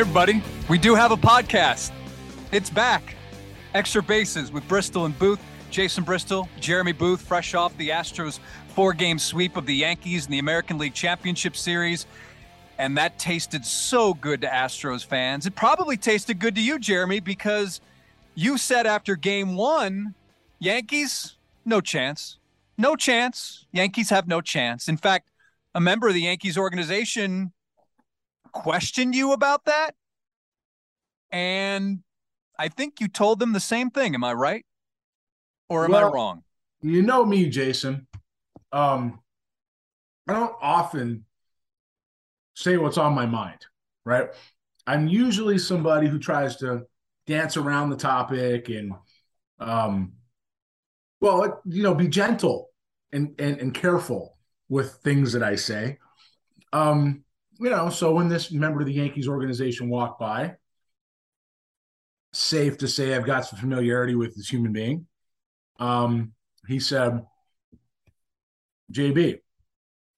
Hey, 0.00 0.04
everybody. 0.04 0.42
We 0.70 0.78
do 0.78 0.94
have 0.94 1.12
a 1.12 1.16
podcast. 1.18 1.92
It's 2.52 2.70
back. 2.70 3.16
Extra 3.74 4.02
Bases 4.02 4.50
with 4.50 4.66
Bristol 4.66 5.04
and 5.04 5.18
Booth. 5.18 5.42
Jason 5.70 6.04
Bristol, 6.04 6.48
Jeremy 6.58 6.92
Booth, 6.92 7.20
fresh 7.20 7.52
off 7.52 7.76
the 7.76 7.90
Astros 7.90 8.40
four 8.68 8.94
game 8.94 9.18
sweep 9.18 9.58
of 9.58 9.66
the 9.66 9.74
Yankees 9.74 10.24
in 10.24 10.32
the 10.32 10.38
American 10.38 10.78
League 10.78 10.94
Championship 10.94 11.54
Series. 11.54 12.06
And 12.78 12.96
that 12.96 13.18
tasted 13.18 13.62
so 13.62 14.14
good 14.14 14.40
to 14.40 14.46
Astros 14.46 15.04
fans. 15.04 15.44
It 15.44 15.54
probably 15.54 15.98
tasted 15.98 16.38
good 16.38 16.54
to 16.54 16.62
you, 16.62 16.78
Jeremy, 16.78 17.20
because 17.20 17.82
you 18.34 18.56
said 18.56 18.86
after 18.86 19.16
game 19.16 19.54
one, 19.54 20.14
Yankees, 20.60 21.36
no 21.66 21.82
chance. 21.82 22.38
No 22.78 22.96
chance. 22.96 23.66
Yankees 23.70 24.08
have 24.08 24.26
no 24.26 24.40
chance. 24.40 24.88
In 24.88 24.96
fact, 24.96 25.28
a 25.74 25.80
member 25.80 26.08
of 26.08 26.14
the 26.14 26.22
Yankees 26.22 26.56
organization 26.56 27.52
questioned 28.52 29.14
you 29.14 29.32
about 29.32 29.64
that. 29.64 29.92
And 31.30 32.00
I 32.58 32.68
think 32.68 33.00
you 33.00 33.08
told 33.08 33.38
them 33.38 33.52
the 33.52 33.60
same 33.60 33.90
thing. 33.90 34.14
Am 34.14 34.24
I 34.24 34.32
right? 34.32 34.66
Or 35.68 35.84
am 35.84 35.92
well, 35.92 36.08
I 36.08 36.12
wrong? 36.12 36.42
You 36.82 37.02
know 37.02 37.24
me, 37.24 37.48
Jason. 37.48 38.06
Um, 38.72 39.20
I 40.28 40.34
don't 40.34 40.54
often 40.60 41.24
say 42.54 42.76
what's 42.76 42.98
on 42.98 43.14
my 43.14 43.26
mind, 43.26 43.66
right? 44.04 44.28
I'm 44.86 45.08
usually 45.08 45.58
somebody 45.58 46.08
who 46.08 46.18
tries 46.18 46.56
to 46.56 46.82
dance 47.26 47.56
around 47.56 47.90
the 47.90 47.96
topic 47.96 48.68
and, 48.68 48.92
um, 49.58 50.12
well, 51.20 51.60
you 51.64 51.82
know, 51.82 51.94
be 51.94 52.08
gentle 52.08 52.70
and 53.12 53.34
and, 53.38 53.60
and 53.60 53.74
careful 53.74 54.36
with 54.68 54.94
things 55.04 55.32
that 55.32 55.42
I 55.42 55.56
say. 55.56 55.98
Um, 56.72 57.24
you 57.60 57.70
know, 57.70 57.90
so 57.90 58.12
when 58.14 58.28
this 58.28 58.50
member 58.50 58.80
of 58.80 58.86
the 58.86 58.92
Yankees 58.94 59.28
organization 59.28 59.90
walked 59.90 60.18
by, 60.18 60.56
safe 62.32 62.78
to 62.78 62.88
say 62.88 63.14
I've 63.14 63.26
got 63.26 63.44
some 63.44 63.58
familiarity 63.58 64.14
with 64.14 64.34
this 64.34 64.48
human 64.48 64.72
being. 64.72 65.06
Um, 65.78 66.32
he 66.66 66.80
said, 66.80 67.22
JB, 68.92 69.40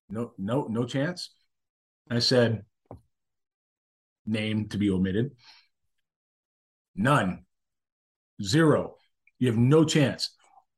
no, 0.09 0.31
no, 0.37 0.67
no 0.69 0.85
chance. 0.85 1.31
I 2.09 2.19
said, 2.19 2.63
name 4.25 4.69
to 4.69 4.77
be 4.77 4.89
omitted. 4.89 5.31
None. 6.95 7.45
Zero. 8.41 8.95
You 9.39 9.47
have 9.47 9.57
no 9.57 9.83
chance. 9.83 10.29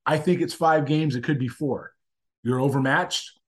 I 0.05 0.17
think 0.17 0.41
it's 0.41 0.53
five 0.53 0.85
games. 0.85 1.15
It 1.15 1.23
could 1.23 1.39
be 1.39 1.47
four. 1.47 1.91
You're 2.43 2.61
overmatched. 2.61 3.39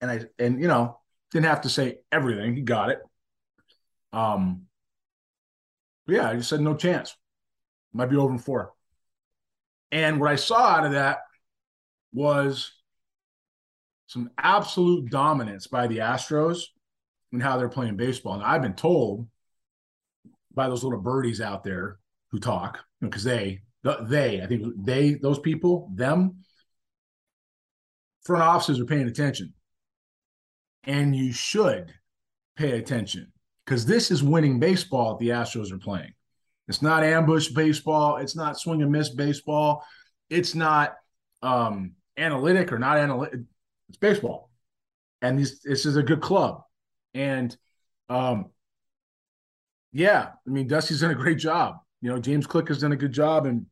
And 0.00 0.10
I 0.10 0.20
and 0.38 0.60
you 0.60 0.68
know, 0.68 0.98
didn't 1.32 1.46
have 1.46 1.62
to 1.62 1.68
say 1.68 1.98
everything. 2.12 2.54
He 2.54 2.62
got 2.62 2.90
it. 2.90 3.00
Um, 4.12 4.62
yeah, 6.06 6.30
I 6.30 6.36
just 6.36 6.48
said 6.48 6.60
no 6.60 6.74
chance. 6.74 7.16
Might 7.92 8.10
be 8.10 8.16
over 8.16 8.32
in 8.32 8.38
four. 8.38 8.72
And 9.90 10.20
what 10.20 10.30
I 10.30 10.36
saw 10.36 10.58
out 10.58 10.86
of 10.86 10.92
that 10.92 11.18
was 12.12 12.72
some 14.06 14.30
absolute 14.38 15.10
dominance 15.10 15.66
by 15.66 15.86
the 15.86 15.98
Astros 15.98 16.62
and 17.32 17.42
how 17.42 17.56
they're 17.56 17.68
playing 17.68 17.96
baseball. 17.96 18.34
And 18.34 18.42
I've 18.42 18.62
been 18.62 18.74
told 18.74 19.28
by 20.52 20.68
those 20.68 20.84
little 20.84 21.00
birdies 21.00 21.40
out 21.40 21.64
there 21.64 21.98
who 22.30 22.38
talk 22.38 22.80
because 23.00 23.24
they, 23.24 23.62
they, 23.82 24.40
I 24.40 24.46
think 24.46 24.66
they, 24.78 25.14
those 25.14 25.38
people, 25.38 25.90
them, 25.94 26.38
front 28.24 28.42
offices 28.42 28.80
are 28.80 28.86
paying 28.86 29.08
attention 29.08 29.52
and 30.86 31.14
you 31.14 31.32
should 31.32 31.92
pay 32.56 32.78
attention 32.78 33.32
because 33.64 33.86
this 33.86 34.10
is 34.10 34.22
winning 34.22 34.58
baseball 34.60 35.16
the 35.16 35.30
Astros 35.30 35.72
are 35.72 35.78
playing. 35.78 36.12
It's 36.68 36.82
not 36.82 37.04
ambush 37.04 37.48
baseball. 37.48 38.16
It's 38.16 38.36
not 38.36 38.58
swing 38.58 38.82
and 38.82 38.90
miss 38.90 39.10
baseball. 39.10 39.84
It's 40.30 40.54
not 40.54 40.94
um, 41.42 41.92
analytic 42.16 42.72
or 42.72 42.78
not 42.78 42.96
analytic. 42.96 43.40
It's 43.88 43.98
baseball, 43.98 44.50
and 45.20 45.38
this 45.38 45.60
this 45.60 45.84
is 45.84 45.96
a 45.96 46.02
good 46.02 46.22
club. 46.22 46.62
And 47.12 47.54
um, 48.08 48.46
yeah, 49.92 50.30
I 50.46 50.50
mean 50.50 50.66
Dusty's 50.66 51.00
done 51.00 51.10
a 51.10 51.14
great 51.14 51.38
job. 51.38 51.76
You 52.00 52.10
know, 52.10 52.18
James 52.18 52.46
Click 52.46 52.68
has 52.68 52.80
done 52.80 52.92
a 52.92 52.96
good 52.96 53.12
job 53.12 53.46
in 53.46 53.66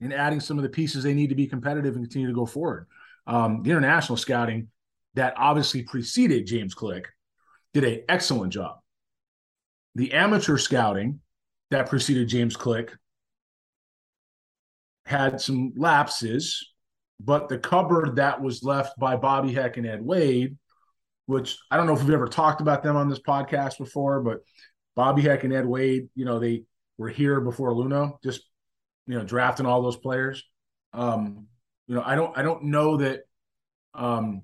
in 0.00 0.12
adding 0.12 0.40
some 0.40 0.58
of 0.58 0.62
the 0.62 0.68
pieces 0.68 1.02
they 1.02 1.14
need 1.14 1.30
to 1.30 1.34
be 1.34 1.46
competitive 1.46 1.94
and 1.94 2.04
continue 2.04 2.28
to 2.28 2.34
go 2.34 2.44
forward. 2.44 2.86
Um, 3.26 3.62
the 3.62 3.70
international 3.70 4.18
scouting 4.18 4.68
that 5.14 5.34
obviously 5.36 5.82
preceded 5.82 6.46
James 6.46 6.74
Click 6.74 7.08
did 7.72 7.84
an 7.84 8.02
excellent 8.08 8.52
job. 8.52 8.78
The 9.94 10.12
amateur 10.12 10.58
scouting 10.58 11.20
that 11.70 11.88
preceded 11.88 12.28
James 12.28 12.56
Click 12.56 12.92
had 15.06 15.40
some 15.40 15.72
lapses, 15.76 16.72
but 17.20 17.48
the 17.48 17.58
cupboard 17.58 18.16
that 18.16 18.40
was 18.40 18.62
left 18.62 18.98
by 18.98 19.16
Bobby 19.16 19.52
Heck 19.52 19.76
and 19.76 19.86
Ed 19.86 20.02
Wade, 20.02 20.56
which 21.26 21.56
I 21.70 21.76
don't 21.76 21.86
know 21.86 21.94
if 21.94 22.02
we've 22.02 22.14
ever 22.14 22.28
talked 22.28 22.60
about 22.60 22.82
them 22.82 22.96
on 22.96 23.08
this 23.08 23.20
podcast 23.20 23.78
before, 23.78 24.20
but 24.20 24.38
Bobby 24.96 25.22
Heck 25.22 25.44
and 25.44 25.52
Ed 25.52 25.66
Wade, 25.66 26.08
you 26.14 26.24
know, 26.24 26.38
they 26.38 26.64
were 26.98 27.08
here 27.08 27.40
before 27.40 27.72
Luhnow, 27.72 28.22
just 28.22 28.42
you 29.06 29.18
know, 29.18 29.24
drafting 29.24 29.66
all 29.66 29.82
those 29.82 29.96
players. 29.96 30.42
Um, 30.92 31.46
you 31.86 31.94
know, 31.94 32.02
I 32.04 32.14
don't 32.14 32.36
I 32.36 32.42
don't 32.42 32.64
know 32.64 32.96
that 32.98 33.20
um 33.94 34.42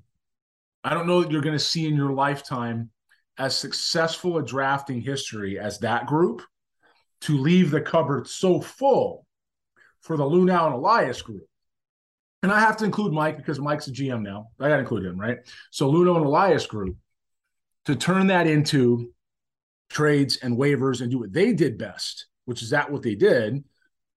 I 0.82 0.94
don't 0.94 1.06
know 1.06 1.22
that 1.22 1.30
you're 1.30 1.42
going 1.42 1.58
to 1.58 1.64
see 1.64 1.86
in 1.86 1.96
your 1.96 2.12
lifetime 2.12 2.91
as 3.38 3.56
successful 3.56 4.38
a 4.38 4.42
drafting 4.42 5.00
history 5.00 5.58
as 5.58 5.78
that 5.80 6.06
group 6.06 6.42
to 7.22 7.38
leave 7.38 7.70
the 7.70 7.80
cupboard 7.80 8.26
so 8.26 8.60
full 8.60 9.26
for 10.00 10.16
the 10.16 10.24
Luhnow 10.24 10.66
and 10.66 10.74
Elias 10.74 11.20
group. 11.22 11.46
And 12.42 12.50
I 12.50 12.60
have 12.60 12.78
to 12.78 12.86
include 12.86 13.12
Mike 13.12 13.36
because 13.36 13.60
Mike's 13.60 13.88
a 13.88 13.92
GM 13.92 14.22
now. 14.22 14.48
I 14.58 14.68
got 14.68 14.76
to 14.76 14.80
include 14.80 15.04
him, 15.04 15.20
right? 15.20 15.38
So 15.70 15.91
Luhnow 15.91 16.16
and 16.16 16.24
Elias 16.24 16.66
group 16.66 16.97
to 17.84 17.97
turn 17.97 18.28
that 18.28 18.47
into 18.47 19.12
trades 19.91 20.38
and 20.42 20.56
waivers 20.56 21.02
and 21.02 21.10
do 21.10 21.18
what 21.18 21.32
they 21.32 21.52
did 21.52 21.76
best, 21.76 22.26
which 22.47 22.62
is 22.62 22.70
that 22.70 22.91
what 22.91 23.02
they 23.02 23.14
did. 23.14 23.62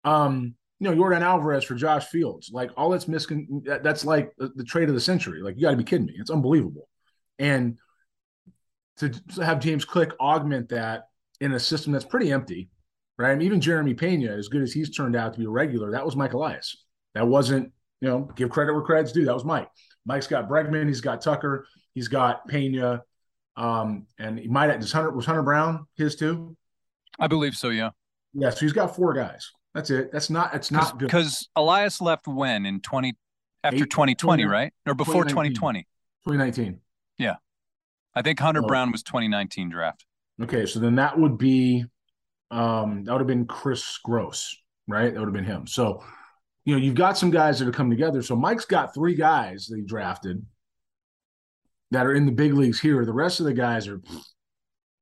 Um, 0.06 0.56
you 0.84 0.94
know, 0.94 1.02
Yordan 1.02 1.22
Alvarez 1.22 1.64
for 1.64 1.76
Josh 1.76 2.08
Fields. 2.08 2.50
Like 2.52 2.72
all 2.76 2.90
that's 2.90 3.08
missing, 3.08 3.64
that's 3.66 4.04
like 4.04 4.34
the, 4.38 4.52
the 4.56 4.66
trade 4.66 4.90
of 4.90 4.96
the 4.96 5.02
century. 5.02 5.42
Like 5.42 5.56
you 5.56 5.62
got 5.62 5.72
to 5.72 5.78
be 5.78 5.84
kidding 5.86 6.08
me. 6.08 6.16
It's 6.18 6.30
unbelievable. 6.30 6.90
And 7.40 7.78
to, 8.98 9.14
have 9.42 9.62
James 9.62 9.86
Click 9.86 10.12
augment 10.20 10.70
that 10.70 11.08
in 11.40 11.54
a 11.54 11.60
system 11.60 11.94
that's 11.94 12.04
pretty 12.04 12.34
empty, 12.34 12.70
right? 13.18 13.32
I 13.32 13.36
mean, 13.36 13.46
even 13.46 13.62
Jeremy 13.62 13.94
Pena, 13.94 14.34
as 14.34 14.50
good 14.50 14.62
as 14.62 14.74
he's 14.74 14.94
turned 14.94 15.16
out 15.16 15.34
to 15.34 15.40
be 15.40 15.46
a 15.46 15.50
regular, 15.50 15.92
that 15.92 16.06
was 16.06 16.18
Mike 16.18 16.34
Elias. 16.34 16.76
That 17.16 17.28
wasn't, 17.28 17.72
you 18.02 18.10
know, 18.10 18.30
give 18.36 18.50
credit 18.50 18.74
where 18.74 18.82
credit's 18.82 19.14
due. 19.14 19.24
That 19.24 19.34
was 19.34 19.46
Mike. 19.46 19.70
Mike's 20.06 20.28
got 20.28 20.50
Bregman, 20.50 20.88
he's 20.88 21.00
got 21.00 21.22
Tucker, 21.22 21.66
he's 21.94 22.10
got 22.10 22.46
Pena, 22.50 23.04
um, 23.56 24.06
and 24.20 24.38
he 24.38 24.50
might 24.50 24.70
have 24.70 24.82
just 24.82 24.92
Hunter 24.92 25.12
was 25.12 25.26
Hunter 25.26 25.44
Brown 25.44 25.88
his 25.96 26.18
too. 26.18 26.58
I 27.18 27.28
believe 27.28 27.56
so. 27.56 27.70
Yeah. 27.70 27.92
Yeah. 28.34 28.50
So 28.50 28.60
he's 28.60 28.74
got 28.74 28.98
four 28.98 29.14
guys. 29.14 29.50
That's 29.74 29.90
it. 29.90 30.12
That's 30.12 30.30
not. 30.30 30.54
It's 30.54 30.70
not 30.70 31.00
good 31.00 31.08
because 31.08 31.50
Elias 31.56 32.00
left 32.00 32.28
when 32.28 32.66
in 32.66 32.80
twenty 32.82 33.16
after 33.64 33.86
twenty 33.86 34.14
twenty, 34.14 34.46
right 34.46 34.72
or 34.86 34.94
before 34.94 35.26
twenty 35.26 35.54
twenty. 35.54 35.88
Twenty 36.24 36.38
nineteen. 36.38 36.80
Yeah, 37.18 37.36
I 38.14 38.22
think 38.22 38.40
Hunter 38.40 38.62
oh. 38.64 38.68
Brown 38.68 38.92
was 38.92 39.04
twenty 39.04 39.28
nineteen 39.28 39.70
draft. 39.70 40.06
Okay, 40.42 40.66
so 40.66 40.80
then 40.80 40.96
that 40.96 41.20
would 41.20 41.38
be, 41.38 41.86
um, 42.50 43.04
that 43.04 43.12
would 43.12 43.22
have 43.22 43.28
been 43.28 43.46
Kris 43.46 44.00
Gross, 44.04 44.56
right? 44.88 45.14
That 45.14 45.20
would 45.20 45.28
have 45.28 45.34
been 45.34 45.44
him. 45.44 45.68
So, 45.68 46.04
you 46.66 46.74
know, 46.74 46.82
you've 46.82 46.96
got 46.96 47.20
some 47.20 47.30
guys 47.30 47.60
that 47.60 47.66
have 47.66 47.76
come 47.76 47.90
together. 47.90 48.24
So 48.24 48.36
Mike's 48.36 48.66
got 48.66 48.96
three 48.96 49.14
guys 49.14 49.68
that 49.68 49.78
he 49.78 49.84
drafted 49.84 50.44
that 51.92 52.08
are 52.08 52.14
in 52.14 52.26
the 52.26 52.32
big 52.32 52.54
leagues 52.54 52.80
here. 52.80 53.06
The 53.06 53.14
rest 53.14 53.40
of 53.40 53.46
the 53.46 53.54
guys 53.54 53.88
are, 53.88 54.02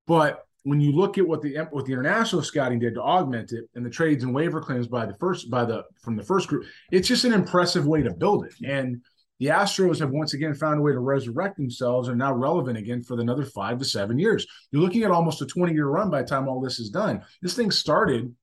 but 0.06 0.45
when 0.63 0.79
you 0.79 0.91
look 0.91 1.17
at 1.17 1.27
what 1.27 1.41
the 1.41 1.57
what 1.71 1.85
the 1.85 1.93
international 1.93 2.43
scouting 2.43 2.79
did 2.79 2.93
to 2.95 3.01
augment 3.01 3.51
it 3.51 3.65
and 3.75 3.85
the 3.85 3.89
trades 3.89 4.23
and 4.23 4.33
waiver 4.33 4.61
claims 4.61 4.87
by 4.87 5.05
the 5.05 5.15
first 5.15 5.49
by 5.49 5.65
the 5.65 5.83
from 6.01 6.15
the 6.15 6.23
first 6.23 6.47
group, 6.47 6.65
it's 6.91 7.07
just 7.07 7.25
an 7.25 7.33
impressive 7.33 7.85
way 7.85 8.01
to 8.01 8.13
build 8.13 8.45
it. 8.45 8.53
And 8.63 9.01
the 9.39 9.47
Astros 9.47 9.99
have 9.99 10.11
once 10.11 10.35
again 10.35 10.53
found 10.53 10.79
a 10.79 10.83
way 10.83 10.91
to 10.91 10.99
resurrect 10.99 11.57
themselves 11.57 12.09
and 12.09 12.19
now 12.19 12.31
relevant 12.31 12.77
again 12.77 13.01
for 13.01 13.19
another 13.19 13.43
five 13.43 13.79
to 13.79 13.85
seven 13.85 14.19
years. 14.19 14.45
You're 14.69 14.83
looking 14.83 15.01
at 15.01 15.09
almost 15.09 15.41
a 15.41 15.47
20 15.47 15.73
year 15.73 15.87
run 15.87 16.11
by 16.11 16.21
the 16.21 16.27
time 16.27 16.47
all 16.47 16.61
this 16.61 16.79
is 16.79 16.91
done. 16.91 17.23
This 17.41 17.55
thing 17.55 17.71
started 17.71 18.35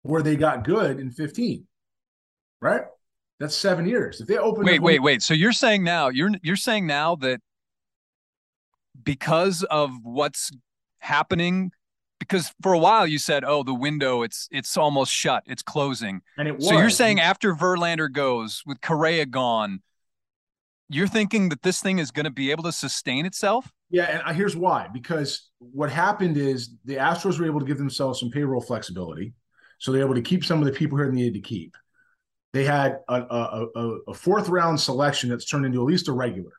where 0.00 0.22
they 0.22 0.36
got 0.36 0.64
good 0.64 0.98
in 0.98 1.10
15, 1.10 1.66
right? 2.62 2.82
That's 3.40 3.54
seven 3.54 3.86
years. 3.86 4.22
If 4.22 4.28
they 4.28 4.38
open, 4.38 4.64
wait, 4.64 4.80
wait, 4.80 5.02
wait. 5.02 5.20
So 5.20 5.34
you're 5.34 5.52
saying 5.52 5.84
now 5.84 6.08
you're 6.08 6.30
you're 6.42 6.56
saying 6.56 6.86
now 6.86 7.16
that 7.16 7.40
because 9.02 9.64
of 9.64 9.90
what's 10.02 10.50
happening 11.02 11.72
because 12.18 12.54
for 12.62 12.72
a 12.72 12.78
while 12.78 13.06
you 13.06 13.18
said, 13.18 13.44
"Oh, 13.44 13.62
the 13.62 13.74
window 13.74 14.22
it's 14.22 14.48
it's 14.50 14.76
almost 14.76 15.12
shut, 15.12 15.42
it's 15.46 15.62
closing." 15.62 16.22
And 16.38 16.48
it 16.48 16.56
was. 16.56 16.68
So 16.68 16.78
you're 16.78 16.90
saying 16.90 17.20
after 17.20 17.54
Verlander 17.54 18.10
goes 18.10 18.62
with 18.64 18.80
Correa 18.80 19.26
gone, 19.26 19.82
you're 20.88 21.08
thinking 21.08 21.48
that 21.48 21.62
this 21.62 21.80
thing 21.80 21.98
is 21.98 22.10
going 22.10 22.24
to 22.24 22.30
be 22.30 22.50
able 22.50 22.62
to 22.64 22.72
sustain 22.72 23.26
itself? 23.26 23.72
Yeah, 23.90 24.04
and 24.04 24.22
uh, 24.24 24.32
here's 24.32 24.56
why. 24.56 24.88
Because 24.92 25.50
what 25.58 25.90
happened 25.90 26.36
is 26.36 26.76
the 26.84 26.96
Astros 26.96 27.38
were 27.38 27.46
able 27.46 27.60
to 27.60 27.66
give 27.66 27.78
themselves 27.78 28.20
some 28.20 28.30
payroll 28.30 28.60
flexibility, 28.60 29.34
so 29.78 29.90
they're 29.90 30.02
able 30.02 30.14
to 30.14 30.22
keep 30.22 30.44
some 30.44 30.60
of 30.60 30.64
the 30.64 30.72
people 30.72 30.96
here 30.96 31.08
they 31.08 31.16
needed 31.16 31.34
to 31.34 31.40
keep. 31.40 31.76
They 32.52 32.64
had 32.64 33.00
a, 33.08 33.14
a, 33.14 33.66
a, 33.74 33.98
a 34.08 34.14
fourth 34.14 34.48
round 34.48 34.78
selection 34.78 35.30
that's 35.30 35.46
turned 35.46 35.66
into 35.66 35.80
at 35.80 35.86
least 35.86 36.08
a 36.08 36.12
regular. 36.12 36.52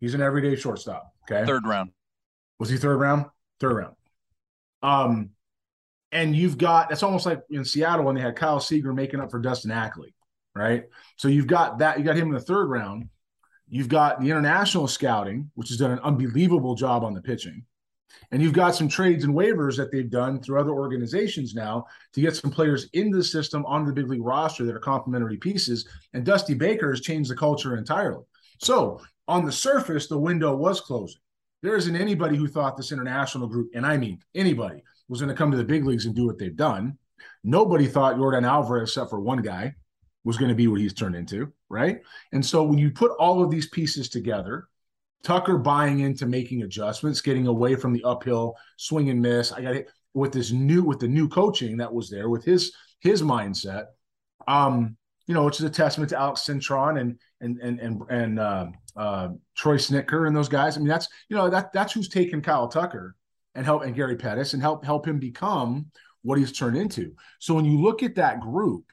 He's 0.00 0.14
an 0.14 0.22
everyday 0.22 0.56
shortstop. 0.56 1.12
Okay, 1.24 1.44
third 1.44 1.66
round. 1.66 1.90
Was 2.58 2.70
he 2.70 2.76
third 2.78 2.98
round? 2.98 3.26
Third 3.62 3.76
round. 3.76 3.94
Um, 4.82 5.30
and 6.10 6.34
you've 6.34 6.58
got 6.58 6.88
that's 6.88 7.04
almost 7.04 7.26
like 7.26 7.42
in 7.48 7.64
Seattle 7.64 8.04
when 8.04 8.16
they 8.16 8.20
had 8.20 8.34
Kyle 8.34 8.58
Seager 8.58 8.92
making 8.92 9.20
up 9.20 9.30
for 9.30 9.38
Dustin 9.38 9.70
Ackley, 9.70 10.14
right? 10.56 10.84
So 11.16 11.28
you've 11.28 11.46
got 11.46 11.78
that. 11.78 11.96
You 11.96 12.04
got 12.04 12.16
him 12.16 12.26
in 12.28 12.34
the 12.34 12.40
third 12.40 12.66
round. 12.66 13.08
You've 13.68 13.88
got 13.88 14.20
the 14.20 14.28
international 14.28 14.88
scouting, 14.88 15.48
which 15.54 15.68
has 15.68 15.78
done 15.78 15.92
an 15.92 16.00
unbelievable 16.00 16.74
job 16.74 17.04
on 17.04 17.14
the 17.14 17.22
pitching. 17.22 17.64
And 18.32 18.42
you've 18.42 18.52
got 18.52 18.74
some 18.74 18.88
trades 18.88 19.22
and 19.22 19.32
waivers 19.32 19.76
that 19.76 19.92
they've 19.92 20.10
done 20.10 20.42
through 20.42 20.60
other 20.60 20.72
organizations 20.72 21.54
now 21.54 21.86
to 22.14 22.20
get 22.20 22.34
some 22.34 22.50
players 22.50 22.88
into 22.94 23.16
the 23.16 23.24
system 23.24 23.64
onto 23.64 23.86
the 23.86 23.94
big 23.94 24.10
league 24.10 24.24
roster 24.24 24.64
that 24.64 24.74
are 24.74 24.80
complementary 24.80 25.36
pieces. 25.36 25.88
And 26.14 26.26
Dusty 26.26 26.54
Baker 26.54 26.90
has 26.90 27.00
changed 27.00 27.30
the 27.30 27.36
culture 27.36 27.76
entirely. 27.76 28.24
So 28.58 29.00
on 29.28 29.46
the 29.46 29.52
surface, 29.52 30.08
the 30.08 30.18
window 30.18 30.54
was 30.56 30.80
closing. 30.80 31.20
There 31.62 31.76
isn't 31.76 31.96
anybody 31.96 32.36
who 32.36 32.48
thought 32.48 32.76
this 32.76 32.92
international 32.92 33.46
group, 33.46 33.70
and 33.74 33.86
I 33.86 33.96
mean 33.96 34.20
anybody, 34.34 34.82
was 35.08 35.20
going 35.20 35.28
to 35.28 35.34
come 35.34 35.50
to 35.50 35.56
the 35.56 35.64
big 35.64 35.84
leagues 35.84 36.06
and 36.06 36.14
do 36.14 36.26
what 36.26 36.38
they've 36.38 36.56
done. 36.56 36.96
Nobody 37.44 37.86
thought 37.86 38.16
Yordan 38.16 38.46
Alvarez, 38.46 38.90
except 38.90 39.10
for 39.10 39.20
one 39.20 39.42
guy, 39.42 39.74
was 40.24 40.38
going 40.38 40.48
to 40.48 40.54
be 40.54 40.68
what 40.68 40.80
he's 40.80 40.94
turned 40.94 41.16
into, 41.16 41.52
right? 41.68 42.00
And 42.32 42.44
so 42.44 42.62
when 42.62 42.78
you 42.78 42.90
put 42.90 43.10
all 43.18 43.42
of 43.42 43.50
these 43.50 43.68
pieces 43.68 44.08
together, 44.08 44.68
Tucker 45.22 45.58
buying 45.58 46.00
into 46.00 46.26
making 46.26 46.62
adjustments, 46.62 47.20
getting 47.20 47.46
away 47.46 47.76
from 47.76 47.92
the 47.92 48.02
uphill 48.04 48.56
swing 48.76 49.10
and 49.10 49.20
miss. 49.20 49.52
I 49.52 49.62
got 49.62 49.76
it 49.76 49.88
with 50.14 50.32
this 50.32 50.50
new 50.50 50.82
with 50.82 50.98
the 50.98 51.08
new 51.08 51.28
coaching 51.28 51.76
that 51.76 51.92
was 51.92 52.10
there 52.10 52.28
with 52.28 52.44
his 52.44 52.72
his 53.00 53.22
mindset. 53.22 53.86
Um, 54.48 54.96
you 55.26 55.34
know, 55.34 55.44
which 55.44 55.60
is 55.60 55.64
a 55.64 55.70
testament 55.70 56.10
to 56.10 56.18
Alex 56.18 56.42
Cintron 56.42 57.00
and 57.00 57.18
and 57.42 57.58
and 57.58 57.80
and 57.80 58.02
and 58.08 58.38
uh, 58.38 58.66
uh, 58.96 59.28
Troy 59.56 59.76
Snitker 59.76 60.26
and 60.26 60.34
those 60.34 60.48
guys. 60.48 60.76
I 60.76 60.80
mean, 60.80 60.88
that's 60.88 61.08
you 61.28 61.36
know 61.36 61.50
that 61.50 61.72
that's 61.72 61.92
who's 61.92 62.08
taken 62.08 62.40
Kyle 62.40 62.68
Tucker 62.68 63.14
and 63.54 63.66
help 63.66 63.82
and 63.82 63.94
Gary 63.94 64.16
Pettis 64.16 64.54
and 64.54 64.62
help 64.62 64.84
help 64.84 65.06
him 65.06 65.18
become 65.18 65.86
what 66.22 66.38
he's 66.38 66.52
turned 66.52 66.76
into. 66.76 67.14
So 67.40 67.54
when 67.54 67.64
you 67.64 67.80
look 67.80 68.02
at 68.02 68.14
that 68.14 68.40
group, 68.40 68.84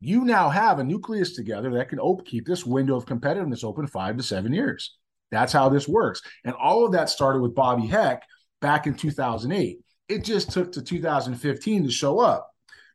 you 0.00 0.24
now 0.24 0.50
have 0.50 0.78
a 0.78 0.84
nucleus 0.84 1.34
together 1.34 1.70
that 1.74 1.88
can 1.88 2.00
op- 2.00 2.26
keep 2.26 2.44
this 2.44 2.66
window 2.66 2.96
of 2.96 3.06
competitiveness 3.06 3.64
open 3.64 3.86
five 3.86 4.16
to 4.16 4.22
seven 4.22 4.52
years. 4.52 4.96
That's 5.30 5.52
how 5.52 5.68
this 5.68 5.88
works. 5.88 6.20
And 6.44 6.54
all 6.54 6.84
of 6.84 6.92
that 6.92 7.08
started 7.08 7.40
with 7.40 7.54
Bobby 7.54 7.86
Heck 7.86 8.24
back 8.60 8.86
in 8.86 8.94
2008. 8.94 9.78
It 10.08 10.24
just 10.24 10.50
took 10.50 10.72
to 10.72 10.82
2015 10.82 11.84
to 11.84 11.90
show 11.90 12.18
up 12.18 12.50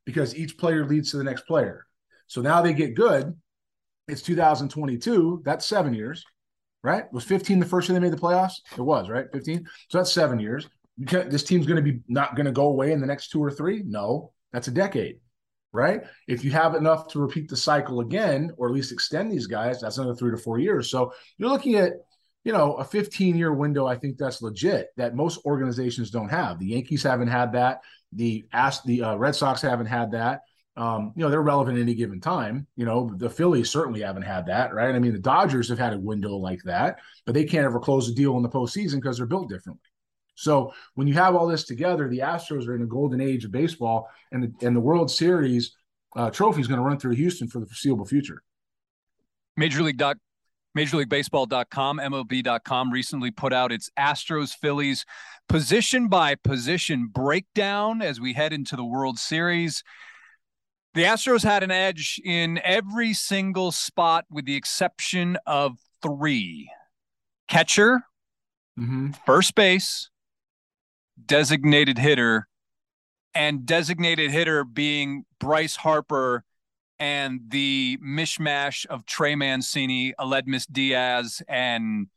because 0.06 0.36
each 0.36 0.58
player 0.58 0.86
leads 0.86 1.12
to 1.12 1.18
the 1.18 1.24
next 1.24 1.48
player. 1.48 1.88
So 2.28 2.42
now 2.42 2.62
they 2.62 2.74
get 2.74 2.94
good. 2.94 3.34
It's 4.08 4.22
2022. 4.22 5.42
That's 5.44 5.66
seven 5.66 5.94
years, 5.94 6.24
right? 6.82 7.12
Was 7.12 7.26
15 7.26 7.60
the 7.60 7.66
first 7.66 7.90
year 7.90 8.00
they 8.00 8.06
made 8.06 8.18
the 8.18 8.22
playoffs? 8.22 8.54
It 8.78 8.82
was, 8.82 9.10
right? 9.10 9.26
15. 9.34 9.68
So 9.90 9.98
that's 9.98 10.14
seven 10.14 10.40
years. 10.40 10.70
This 10.98 11.44
team's 11.44 11.68
going 11.68 11.84
to 11.84 11.92
be 11.92 12.00
not 12.08 12.36
going 12.36 12.46
to 12.46 12.52
go 12.52 12.68
away 12.68 12.94
in 12.94 13.02
the 13.02 13.06
next 13.06 13.30
two 13.30 13.44
or 13.44 13.52
three. 13.52 13.84
No, 13.86 14.32
that's 14.54 14.70
a 14.70 14.72
decade, 14.72 15.18
right? 15.74 16.02
If 16.28 16.46
you 16.46 16.52
have 16.52 16.74
enough 16.74 17.10
to 17.10 17.20
repeat 17.20 17.50
the 17.50 17.58
cycle 17.58 18.00
again, 18.00 18.52
or 18.58 18.68
at 18.68 18.74
least 18.74 18.94
extend 18.94 19.32
these 19.32 19.46
guys, 19.46 19.82
that's 19.82 19.98
another 19.98 20.16
three 20.16 20.32
to 20.32 20.38
four 20.38 20.58
years. 20.58 20.90
So 20.90 21.12
you're 21.38 21.50
looking 21.50 21.76
at, 21.76 21.94
you 22.46 22.54
know, 22.54 22.76
a 22.76 22.86
15 22.86 23.38
year 23.38 23.54
window. 23.54 23.86
I 23.86 23.98
think 23.98 24.18
that's 24.18 24.42
legit 24.42 24.88
that 24.96 25.16
most 25.16 25.46
organizations 25.46 26.12
don't 26.12 26.30
have. 26.30 26.60
The 26.60 26.68
Yankees 26.68 27.04
haven't 27.04 27.28
had 27.28 27.52
that. 27.52 27.82
The 28.14 28.46
ask 28.54 28.84
the 28.86 29.04
uh, 29.04 29.16
Red 29.18 29.36
Sox 29.36 29.62
haven't 29.62 29.88
had 29.88 30.12
that 30.12 30.42
um, 30.78 31.12
you 31.16 31.24
know, 31.24 31.30
they're 31.30 31.42
relevant 31.42 31.78
at 31.78 31.82
any 31.82 31.96
given 31.96 32.22
time. 32.22 32.68
You 32.76 32.86
know, 32.86 33.12
the 33.18 33.30
Phillies 33.30 33.70
certainly 33.70 34.02
haven't 34.02 34.22
had 34.22 34.46
that, 34.46 34.74
right? 34.74 34.94
I 34.94 35.00
mean, 35.00 35.14
the 35.14 35.20
Dodgers 35.20 35.68
have 35.70 35.80
had 35.80 35.94
a 35.94 36.00
window 36.00 36.36
like 36.36 36.62
that, 36.64 37.00
but 37.26 37.34
they 37.34 37.46
can't 37.46 37.66
ever 37.66 37.80
close 37.80 38.08
a 38.08 38.14
deal 38.14 38.38
in 38.38 38.44
the 38.44 38.50
postseason 38.50 38.96
because 38.96 39.18
they're 39.18 39.26
built 39.26 39.50
differently. 39.50 39.82
So 40.36 40.72
when 40.94 41.08
you 41.08 41.16
have 41.16 41.36
all 41.36 41.48
this 41.48 41.64
together, 41.64 42.08
the 42.08 42.20
Astros 42.20 42.68
are 42.68 42.76
in 42.76 42.84
a 42.84 42.88
golden 42.88 43.20
age 43.20 43.44
of 43.44 43.52
baseball, 43.52 44.08
and 44.32 44.44
the 44.44 44.66
and 44.68 44.76
the 44.76 44.80
World 44.80 45.10
Series 45.10 45.76
uh, 46.16 46.30
trophy 46.30 46.62
is 46.62 46.68
going 46.68 46.80
to 46.80 46.86
run 46.86 47.00
through 47.00 47.16
Houston 47.16 47.48
for 47.48 47.60
the 47.60 47.66
foreseeable 47.66 48.06
future. 48.06 48.44
Major 49.56 49.82
League 49.82 49.98
dot 49.98 50.18
Major 50.76 50.98
League 50.98 51.10
Baseball.com, 51.10 51.98
MLB.com 51.98 52.92
recently 52.92 53.32
put 53.32 53.52
out 53.52 53.72
its 53.72 53.90
Astros 53.98 54.54
Phillies 54.54 55.06
position 55.50 56.08
by 56.08 56.36
position 56.36 57.08
breakdown 57.08 58.04
as 58.04 58.22
we 58.22 58.34
head 58.34 58.54
into 58.54 58.76
the 58.76 58.86
World 58.86 59.18
Series. 59.18 59.84
The 60.98 61.04
Astros 61.04 61.44
had 61.44 61.62
an 61.62 61.70
edge 61.70 62.20
in 62.26 62.60
every 62.64 63.14
single 63.14 63.72
spot 63.72 64.26
with 64.32 64.46
the 64.46 64.56
exception 64.56 65.38
of 65.46 65.78
three 66.02 66.72
catcher, 67.48 68.02
mm-hmm. 68.80 69.12
first 69.24 69.54
base, 69.54 70.10
designated 71.24 72.00
hitter, 72.00 72.48
and 73.36 73.64
designated 73.64 74.32
hitter 74.32 74.64
being 74.64 75.26
Bryce 75.40 75.76
Harper 75.76 76.44
and 76.98 77.42
the 77.50 78.00
mishmash 78.04 78.88
of 78.88 79.06
Trey 79.06 79.36
Mancini, 79.36 80.16
Aledmys 80.20 80.66
Diaz, 80.66 81.44
and 81.48 82.08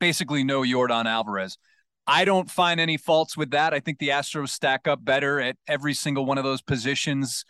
basically 0.00 0.42
no 0.42 0.62
Yordan 0.62 1.06
Alvarez. 1.06 1.56
I 2.04 2.24
don't 2.24 2.50
find 2.50 2.80
any 2.80 2.96
faults 2.96 3.36
with 3.36 3.52
that. 3.52 3.72
I 3.72 3.78
think 3.78 4.00
the 4.00 4.08
Astros 4.08 4.48
stack 4.48 4.88
up 4.88 5.04
better 5.04 5.38
at 5.40 5.54
every 5.68 5.94
single 5.94 6.26
one 6.26 6.36
of 6.36 6.42
those 6.42 6.62
positions 6.62 7.44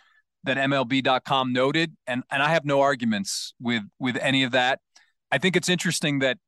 that 0.45 0.57
MLB.com 0.57 1.53
noted, 1.53 1.97
and 2.07 2.23
and 2.31 2.43
I 2.43 2.51
have 2.51 2.65
no 2.65 2.81
arguments 2.81 3.55
with 3.61 3.83
with 3.99 4.17
any 4.17 4.43
of 4.43 4.53
that. 4.53 4.81
I 5.31 5.39
think 5.39 5.57
it's 5.57 5.69
interesting 5.69 6.19
that 6.21 6.39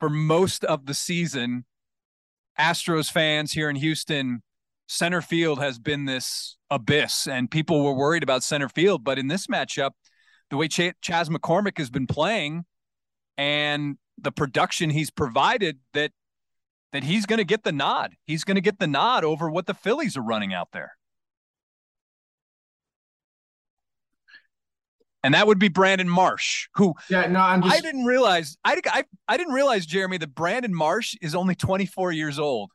for 0.00 0.08
most 0.08 0.64
of 0.64 0.86
the 0.86 0.94
season, 0.94 1.64
Astros 2.58 3.10
fans 3.10 3.52
here 3.52 3.70
in 3.70 3.76
Houston, 3.76 4.42
center 4.88 5.20
field 5.20 5.60
has 5.60 5.78
been 5.78 6.06
this 6.06 6.56
abyss, 6.70 7.26
and 7.26 7.50
people 7.50 7.84
were 7.84 7.94
worried 7.94 8.22
about 8.22 8.42
center 8.42 8.68
field. 8.68 9.04
But 9.04 9.18
in 9.18 9.28
this 9.28 9.46
matchup, 9.46 9.92
the 10.50 10.56
way 10.56 10.68
Ch- 10.68 10.94
Chas 11.00 11.28
McCormick 11.28 11.78
has 11.78 11.90
been 11.90 12.06
playing, 12.06 12.64
and 13.36 13.96
the 14.18 14.32
production 14.32 14.90
he's 14.90 15.10
provided, 15.10 15.78
that 15.92 16.12
that 16.92 17.04
he's 17.04 17.26
going 17.26 17.38
to 17.38 17.44
get 17.44 17.64
the 17.64 17.72
nod. 17.72 18.14
He's 18.24 18.44
going 18.44 18.56
to 18.56 18.60
get 18.60 18.78
the 18.78 18.86
nod 18.86 19.24
over 19.24 19.50
what 19.50 19.66
the 19.66 19.74
Phillies 19.74 20.16
are 20.16 20.22
running 20.22 20.52
out 20.52 20.68
there. 20.72 20.92
And 25.22 25.34
that 25.34 25.46
would 25.46 25.58
be 25.58 25.68
Brandon 25.68 26.08
Marsh, 26.08 26.68
who 26.74 26.94
yeah, 27.08 27.26
no, 27.26 27.40
I'm 27.40 27.62
just... 27.62 27.74
I 27.74 27.80
didn't 27.80 28.04
realize 28.04 28.56
I, 28.64 28.80
I 28.86 29.04
I 29.28 29.36
didn't 29.36 29.54
realize 29.54 29.86
Jeremy 29.86 30.18
that 30.18 30.34
Brandon 30.34 30.74
Marsh 30.74 31.14
is 31.20 31.34
only 31.34 31.54
24 31.54 32.12
years 32.12 32.38
old. 32.38 32.70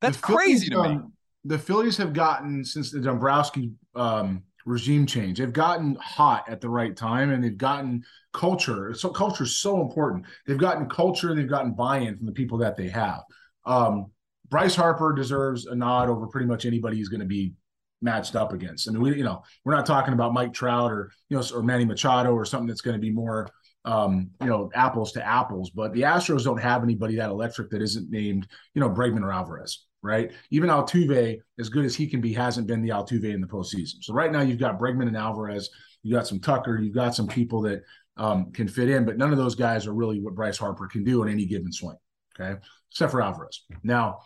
That's 0.00 0.16
crazy 0.16 0.68
to 0.70 0.80
um, 0.80 0.96
me. 0.96 1.02
The 1.44 1.58
Phillies 1.58 1.96
have 1.96 2.12
gotten 2.12 2.64
since 2.64 2.90
the 2.90 3.00
Dombrowski 3.00 3.72
um, 3.94 4.42
regime 4.64 5.06
change, 5.06 5.38
they've 5.38 5.52
gotten 5.52 5.96
hot 5.96 6.48
at 6.48 6.60
the 6.60 6.68
right 6.68 6.96
time, 6.96 7.30
and 7.30 7.42
they've 7.42 7.56
gotten 7.56 8.02
culture. 8.32 8.94
So 8.94 9.08
culture 9.08 9.44
is 9.44 9.58
so 9.58 9.80
important. 9.80 10.26
They've 10.46 10.58
gotten 10.58 10.88
culture, 10.88 11.34
they've 11.34 11.48
gotten 11.48 11.72
buy-in 11.72 12.16
from 12.16 12.26
the 12.26 12.32
people 12.32 12.58
that 12.58 12.76
they 12.76 12.88
have. 12.88 13.20
Um, 13.64 14.10
Bryce 14.48 14.74
Harper 14.74 15.12
deserves 15.14 15.66
a 15.66 15.74
nod 15.74 16.08
over 16.08 16.26
pretty 16.26 16.46
much 16.46 16.66
anybody 16.66 16.96
he's 16.96 17.08
going 17.08 17.20
to 17.20 17.26
be 17.26 17.54
matched 18.02 18.36
up 18.36 18.52
against. 18.52 18.88
I 18.88 18.92
mean, 18.92 19.02
we 19.02 19.16
you 19.16 19.24
know 19.24 19.42
we're 19.64 19.74
not 19.74 19.86
talking 19.86 20.14
about 20.14 20.34
Mike 20.34 20.52
Trout 20.52 20.90
or 20.90 21.12
you 21.28 21.36
know 21.36 21.44
or 21.54 21.62
Manny 21.62 21.84
Machado 21.84 22.32
or 22.32 22.44
something 22.44 22.68
that's 22.68 22.80
going 22.80 22.96
to 22.96 23.00
be 23.00 23.10
more 23.10 23.48
um, 23.84 24.30
you 24.40 24.48
know 24.48 24.70
apples 24.74 25.12
to 25.12 25.26
apples. 25.26 25.70
But 25.70 25.92
the 25.92 26.02
Astros 26.02 26.44
don't 26.44 26.60
have 26.60 26.82
anybody 26.82 27.16
that 27.16 27.30
electric 27.30 27.70
that 27.70 27.82
isn't 27.82 28.10
named 28.10 28.46
you 28.74 28.80
know 28.80 28.90
Bregman 28.90 29.22
or 29.22 29.32
Alvarez, 29.32 29.86
right? 30.02 30.32
Even 30.50 30.70
Altuve, 30.70 31.38
as 31.58 31.68
good 31.68 31.84
as 31.84 31.94
he 31.94 32.06
can 32.06 32.20
be, 32.20 32.32
hasn't 32.32 32.66
been 32.66 32.82
the 32.82 32.90
Altuve 32.90 33.32
in 33.32 33.40
the 33.40 33.46
postseason. 33.46 34.02
So 34.02 34.12
right 34.12 34.32
now 34.32 34.42
you've 34.42 34.58
got 34.60 34.78
Bregman 34.78 35.08
and 35.08 35.16
Alvarez, 35.16 35.70
you 36.02 36.12
got 36.14 36.26
some 36.26 36.40
Tucker, 36.40 36.78
you've 36.78 36.94
got 36.94 37.14
some 37.14 37.28
people 37.28 37.62
that 37.62 37.82
um, 38.16 38.52
can 38.52 38.68
fit 38.68 38.90
in, 38.90 39.04
but 39.04 39.16
none 39.16 39.32
of 39.32 39.38
those 39.38 39.54
guys 39.54 39.86
are 39.86 39.94
really 39.94 40.20
what 40.20 40.34
Bryce 40.34 40.58
Harper 40.58 40.86
can 40.86 41.04
do 41.04 41.22
in 41.22 41.30
any 41.30 41.46
given 41.46 41.72
swing. 41.72 41.96
Okay, 42.38 42.58
except 42.90 43.12
for 43.12 43.22
Alvarez. 43.22 43.64
Now, 43.82 44.20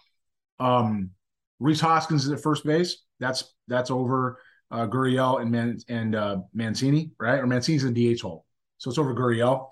um, 0.61 1.11
Rhys 1.61 1.81
Hoskins 1.81 2.25
is 2.25 2.33
at 2.33 2.41
first 2.41 2.65
base. 2.65 3.03
That's 3.21 3.55
that's 3.69 3.91
over 3.91 4.39
uh, 4.71 4.87
Gurriel 4.87 5.41
and 5.41 5.51
Man, 5.51 5.79
and 5.89 6.15
uh, 6.15 6.39
Mancini, 6.53 7.13
right? 7.19 7.39
Or 7.39 7.47
Mancini's 7.47 7.85
in 7.85 7.95
the 7.95 8.15
DH 8.15 8.21
hole, 8.21 8.45
so 8.79 8.91
it's 8.91 8.99
over 8.99 9.15
Gurriel. 9.15 9.69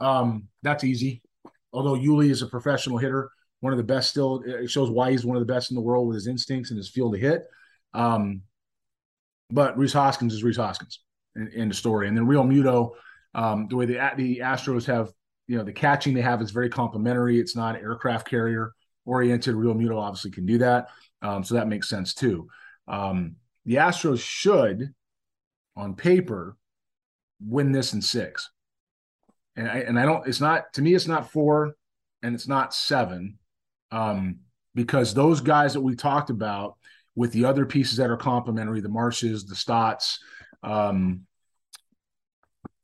Um, 0.00 0.48
that's 0.62 0.84
easy. 0.84 1.22
Although 1.72 1.94
Yuli 1.94 2.30
is 2.30 2.42
a 2.42 2.46
professional 2.46 2.98
hitter, 2.98 3.30
one 3.60 3.72
of 3.72 3.76
the 3.76 3.84
best. 3.84 4.10
Still, 4.10 4.42
it 4.44 4.70
shows 4.70 4.90
why 4.90 5.10
he's 5.10 5.24
one 5.24 5.36
of 5.36 5.46
the 5.46 5.52
best 5.52 5.70
in 5.70 5.74
the 5.74 5.80
world 5.80 6.08
with 6.08 6.16
his 6.16 6.26
instincts 6.26 6.70
and 6.70 6.78
his 6.78 6.88
feel 6.88 7.12
to 7.12 7.18
hit. 7.18 7.46
Um, 7.94 8.42
but 9.50 9.76
Rhys 9.78 9.92
Hoskins 9.92 10.34
is 10.34 10.42
Rhys 10.42 10.56
Hoskins 10.56 11.00
in, 11.36 11.48
in, 11.48 11.68
the 11.68 11.74
story, 11.74 12.08
and 12.08 12.16
then 12.16 12.26
Realmuto. 12.26 12.92
Um, 13.34 13.68
the 13.68 13.76
way 13.76 13.86
the 13.86 13.98
the 14.16 14.38
Astros 14.38 14.86
have 14.86 15.12
you 15.46 15.56
know 15.56 15.64
the 15.64 15.72
catching 15.72 16.14
they 16.14 16.20
have 16.20 16.42
is 16.42 16.50
very 16.50 16.68
complimentary. 16.68 17.38
It's 17.38 17.56
not 17.56 17.76
aircraft 17.76 18.28
carrier 18.28 18.72
oriented. 19.04 19.54
Realmuto 19.54 19.98
obviously 19.98 20.30
can 20.30 20.46
do 20.46 20.58
that, 20.58 20.88
um, 21.22 21.44
so 21.44 21.54
that 21.54 21.68
makes 21.68 21.88
sense 21.88 22.14
too. 22.14 22.48
Um, 22.86 23.36
the 23.64 23.76
Astros 23.76 24.20
should, 24.20 24.94
on 25.76 25.94
paper, 25.94 26.56
win 27.40 27.72
this 27.72 27.92
in 27.92 28.02
six. 28.02 28.50
And 29.56 29.68
I 29.68 29.78
and 29.78 29.98
I 29.98 30.04
don't. 30.04 30.26
It's 30.26 30.40
not 30.40 30.72
to 30.74 30.82
me. 30.82 30.94
It's 30.94 31.08
not 31.08 31.30
four, 31.30 31.74
and 32.22 32.34
it's 32.34 32.46
not 32.46 32.72
seven, 32.72 33.38
um, 33.90 34.38
because 34.74 35.12
those 35.12 35.40
guys 35.40 35.74
that 35.74 35.80
we 35.80 35.96
talked 35.96 36.30
about 36.30 36.76
with 37.16 37.32
the 37.32 37.44
other 37.44 37.66
pieces 37.66 37.96
that 37.96 38.10
are 38.10 38.16
complementary, 38.16 38.80
the 38.80 38.88
Marshes, 38.88 39.44
the 39.44 39.56
Stotts, 39.56 40.20
um, 40.62 41.26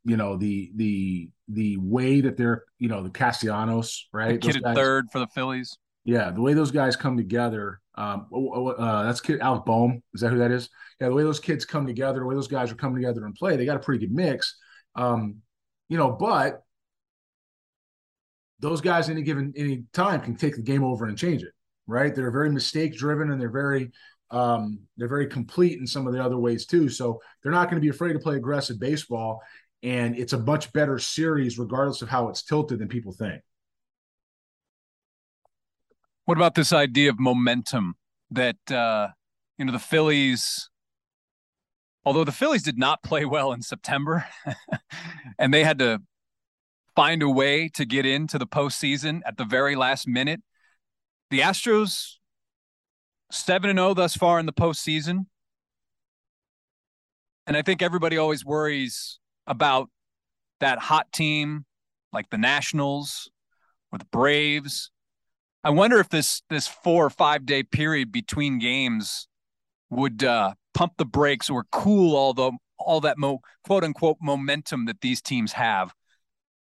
you 0.05 0.17
know, 0.17 0.37
the 0.37 0.73
the 0.75 1.31
the 1.49 1.77
way 1.77 2.21
that 2.21 2.37
they're, 2.37 2.65
you 2.81 2.89
know, 2.89 3.05
the 3.05 3.11
Castellanos, 3.11 4.09
right? 4.13 4.41
The 4.41 4.53
kid 4.53 4.65
at 4.65 4.75
third 4.75 5.07
for 5.13 5.21
the 5.21 5.29
Phillies. 5.29 5.79
Yeah, 6.05 6.31
the 6.31 6.41
way 6.41 6.53
those 6.53 6.71
guys 6.71 6.97
come 6.97 7.17
together. 7.17 7.81
Um, 7.95 8.27
uh, 8.33 9.05
that's 9.05 9.21
kid 9.21 9.41
Alec 9.41 9.65
Bohm. 9.65 10.03
Is 10.13 10.21
that 10.21 10.31
who 10.31 10.39
that 10.39 10.51
is? 10.51 10.69
Yeah, 11.01 11.09
the 11.09 11.15
way 11.15 11.23
those 11.23 11.41
kids 11.41 11.65
come 11.65 11.87
together, 11.87 12.21
the 12.21 12.27
way 12.27 12.35
those 12.35 12.49
guys 12.49 12.71
are 12.71 12.77
coming 12.77 12.97
together 12.97 13.25
and 13.25 13.35
play, 13.35 13.57
they 13.57 13.65
got 13.65 13.77
a 13.77 13.81
pretty 13.81 14.07
good 14.07 14.15
mix. 14.15 14.57
Um, 14.95 15.37
you 15.89 15.97
know, 15.97 16.11
but 16.11 16.63
those 18.61 18.81
guys 18.81 19.09
any 19.09 19.23
given 19.23 19.53
any 19.57 19.85
time 19.93 20.21
can 20.21 20.37
take 20.37 20.57
the 20.57 20.63
game 20.63 20.85
over 20.85 21.07
and 21.07 21.17
change 21.17 21.43
it. 21.43 21.53
Right? 21.87 22.15
They're 22.15 22.31
very 22.31 22.51
mistake 22.51 22.97
driven 22.97 23.31
and 23.31 23.41
they're 23.41 23.51
very 23.51 23.91
um, 24.31 24.81
they're 24.97 25.09
very 25.09 25.27
complete 25.27 25.79
in 25.79 25.87
some 25.87 26.07
of 26.07 26.13
the 26.13 26.23
other 26.23 26.39
ways 26.39 26.67
too. 26.67 26.89
So 26.89 27.21
they're 27.43 27.53
not 27.53 27.71
going 27.71 27.81
to 27.81 27.85
be 27.85 27.91
afraid 27.91 28.15
to 28.15 28.19
play 28.19 28.37
aggressive 28.37 28.81
baseball. 28.81 29.41
And 29.83 30.17
it's 30.17 30.33
a 30.33 30.39
much 30.39 30.73
better 30.73 30.99
series, 30.99 31.59
regardless 31.59 32.03
of 32.03 32.09
how 32.09 32.29
it's 32.29 32.43
tilted, 32.43 32.79
than 32.79 32.89
people 32.89 33.13
think. 33.13 33.43
What 36.25 36.39
about 36.39 36.55
this 36.55 36.73
idea 36.73 37.11
of 37.11 37.21
momentum 37.21 37.97
that 38.31 38.57
uh, 38.71 39.09
you 39.59 39.65
know 39.67 39.73
the 39.73 39.79
Phillies? 39.79 40.71
Although 42.07 42.25
the 42.25 42.33
Phillies 42.33 42.63
did 42.63 42.79
not 42.79 43.03
play 43.03 43.25
well 43.25 43.53
in 43.53 43.61
September, 43.61 44.27
and 45.39 45.53
they 45.53 45.65
had 45.65 45.79
to 45.81 46.01
find 46.97 47.23
a 47.23 47.29
way 47.29 47.69
to 47.75 47.85
get 47.85 48.07
into 48.07 48.39
the 48.39 48.47
postseason 48.47 49.21
at 49.27 49.37
the 49.37 49.45
very 49.45 49.77
last 49.77 50.09
minute, 50.09 50.41
the 51.31 51.41
Astros 51.41 52.15
seven 53.31 53.69
and 53.69 53.79
zero 53.79 53.91
oh 53.91 53.95
thus 53.95 54.17
far 54.17 54.39
in 54.39 54.47
the 54.47 54.53
postseason, 54.53 55.27
and 57.47 57.55
I 57.55 57.61
think 57.61 57.83
everybody 57.83 58.17
always 58.17 58.47
worries 58.47 59.19
about 59.47 59.91
that 60.61 60.79
hot 60.79 61.13
team 61.13 61.67
like 62.15 62.31
the 62.31 62.39
Nationals 62.39 63.31
or 63.93 63.99
the 63.99 64.07
Braves 64.07 64.91
I 65.65 65.71
wonder 65.71 65.99
if 65.99 66.11
this 66.11 66.43
this 66.51 66.69
four 66.69 67.07
or 67.07 67.11
five 67.11 67.47
day 67.47 67.63
period 67.63 68.13
between 68.13 68.59
games 68.59 69.27
would 69.89 70.23
uh, 70.23 70.55
pump 70.75 70.93
the 70.99 71.07
brakes 71.07 71.49
or 71.49 71.65
cool 71.73 72.15
all 72.15 72.35
the 72.35 72.53
all 72.79 73.01
that 73.01 73.17
mo, 73.17 73.41
quote 73.65 73.83
unquote 73.83 74.19
momentum 74.21 74.85
that 74.87 75.01
these 75.01 75.23
teams 75.23 75.53
have. 75.53 75.95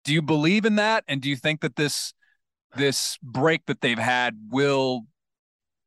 Do 0.04 0.14
you 0.14 0.22
believe 0.22 0.64
in 0.64 0.76
that? 0.76 1.04
And 1.06 1.20
do 1.20 1.28
you 1.28 1.36
think 1.36 1.60
that 1.60 1.76
this 1.76 2.14
this 2.74 3.18
break 3.22 3.66
that 3.66 3.82
they've 3.82 3.98
had 3.98 4.36
will 4.50 5.02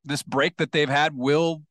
this 0.05 0.21
break 0.21 0.57
that 0.57 0.71
they've 0.71 0.89
had 0.89 1.15
will 1.15 1.63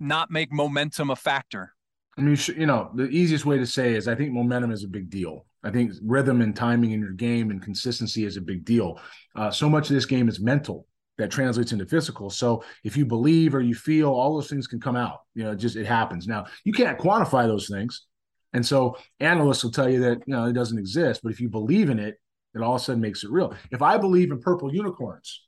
not 0.00 0.30
make 0.30 0.52
momentum 0.52 1.10
a 1.10 1.16
factor? 1.16 1.74
I 2.18 2.22
mean, 2.22 2.36
you 2.56 2.66
know, 2.66 2.90
the 2.94 3.08
easiest 3.08 3.46
way 3.46 3.58
to 3.58 3.66
say 3.66 3.94
is 3.94 4.08
I 4.08 4.16
think 4.16 4.32
momentum 4.32 4.72
is 4.72 4.82
a 4.82 4.88
big 4.88 5.08
deal. 5.08 5.46
I 5.62 5.70
think 5.70 5.92
rhythm 6.02 6.40
and 6.40 6.56
timing 6.56 6.92
in 6.92 7.00
your 7.00 7.12
game 7.12 7.50
and 7.50 7.62
consistency 7.62 8.24
is 8.24 8.36
a 8.36 8.40
big 8.40 8.64
deal. 8.64 9.00
Uh, 9.36 9.50
so 9.50 9.68
much 9.68 9.90
of 9.90 9.94
this 9.94 10.06
game 10.06 10.28
is 10.28 10.40
mental 10.40 10.86
that 11.18 11.30
translates 11.30 11.72
into 11.72 11.86
physical. 11.86 12.30
So 12.30 12.64
if 12.82 12.96
you 12.96 13.04
believe 13.04 13.54
or 13.54 13.60
you 13.60 13.74
feel, 13.74 14.08
all 14.10 14.34
those 14.34 14.48
things 14.48 14.66
can 14.66 14.80
come 14.80 14.96
out. 14.96 15.18
You 15.34 15.44
know, 15.44 15.50
it 15.52 15.56
just 15.56 15.76
it 15.76 15.86
happens. 15.86 16.26
Now 16.26 16.46
you 16.64 16.72
can't 16.72 16.98
quantify 16.98 17.46
those 17.46 17.68
things, 17.68 18.06
and 18.52 18.64
so 18.64 18.96
analysts 19.20 19.62
will 19.62 19.70
tell 19.70 19.88
you 19.88 20.00
that 20.00 20.18
you 20.26 20.34
know 20.34 20.46
it 20.46 20.54
doesn't 20.54 20.78
exist. 20.78 21.20
But 21.22 21.32
if 21.32 21.40
you 21.40 21.48
believe 21.48 21.90
in 21.90 21.98
it, 21.98 22.16
it 22.54 22.62
all 22.62 22.76
of 22.76 22.80
a 22.80 22.84
sudden 22.84 23.02
makes 23.02 23.22
it 23.22 23.30
real. 23.30 23.54
If 23.70 23.82
I 23.82 23.98
believe 23.98 24.30
in 24.30 24.40
purple 24.40 24.74
unicorns, 24.74 25.42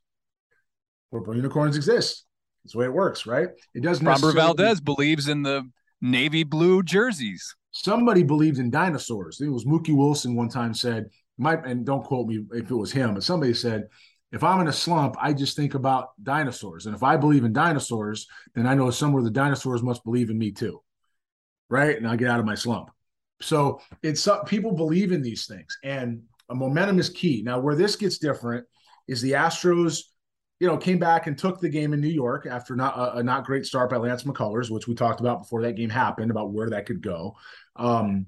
purple 1.10 1.34
unicorns 1.34 1.76
exist. 1.76 2.26
That's 2.62 2.74
the 2.74 2.78
way 2.78 2.84
it 2.84 2.92
works, 2.92 3.26
right? 3.26 3.48
It 3.74 3.82
doesn't. 3.82 4.06
Robert 4.06 4.34
Valdez 4.34 4.80
believes 4.80 5.26
in 5.26 5.42
the 5.42 5.68
navy 6.02 6.44
blue 6.44 6.82
jerseys 6.82 7.56
somebody 7.72 8.22
believed 8.22 8.58
in 8.58 8.70
dinosaurs. 8.70 9.40
I 9.40 9.46
it 9.46 9.48
was 9.48 9.64
Mookie 9.64 9.96
Wilson 9.96 10.36
one 10.36 10.48
time 10.48 10.74
said, 10.74 11.06
might 11.38 11.64
and 11.66 11.84
don't 11.84 12.04
quote 12.04 12.28
me 12.28 12.44
if 12.52 12.70
it 12.70 12.74
was 12.74 12.92
him, 12.92 13.14
but 13.14 13.24
somebody 13.24 13.54
said, 13.54 13.88
if 14.30 14.42
I'm 14.42 14.60
in 14.60 14.68
a 14.68 14.72
slump, 14.72 15.16
I 15.20 15.32
just 15.34 15.56
think 15.56 15.74
about 15.74 16.10
dinosaurs. 16.22 16.86
And 16.86 16.94
if 16.94 17.02
I 17.02 17.16
believe 17.16 17.44
in 17.44 17.52
dinosaurs, 17.52 18.26
then 18.54 18.66
I 18.66 18.74
know 18.74 18.90
somewhere 18.90 19.22
the 19.22 19.30
dinosaurs 19.30 19.82
must 19.82 20.04
believe 20.04 20.30
in 20.30 20.38
me 20.38 20.52
too. 20.52 20.80
Right. 21.68 21.96
And 21.96 22.06
I'll 22.06 22.16
get 22.16 22.30
out 22.30 22.40
of 22.40 22.46
my 22.46 22.54
slump. 22.54 22.90
So 23.40 23.80
it's 24.02 24.26
uh, 24.28 24.42
people 24.44 24.72
believe 24.72 25.12
in 25.12 25.20
these 25.20 25.46
things 25.46 25.76
and 25.82 26.22
momentum 26.50 26.98
is 26.98 27.10
key. 27.10 27.42
Now, 27.44 27.60
where 27.60 27.74
this 27.74 27.96
gets 27.96 28.18
different 28.18 28.66
is 29.08 29.20
the 29.20 29.32
Astros 29.32 30.00
you 30.62 30.68
know, 30.68 30.76
came 30.76 31.00
back 31.00 31.26
and 31.26 31.36
took 31.36 31.60
the 31.60 31.68
game 31.68 31.92
in 31.92 32.00
New 32.00 32.06
York 32.06 32.46
after 32.48 32.76
not 32.76 32.96
a, 32.96 33.16
a, 33.16 33.22
not 33.24 33.44
great 33.44 33.66
start 33.66 33.90
by 33.90 33.96
Lance 33.96 34.22
McCullers, 34.22 34.70
which 34.70 34.86
we 34.86 34.94
talked 34.94 35.18
about 35.18 35.40
before 35.40 35.60
that 35.62 35.74
game 35.74 35.90
happened 35.90 36.30
about 36.30 36.52
where 36.52 36.70
that 36.70 36.86
could 36.86 37.02
go. 37.02 37.34
Um, 37.74 38.26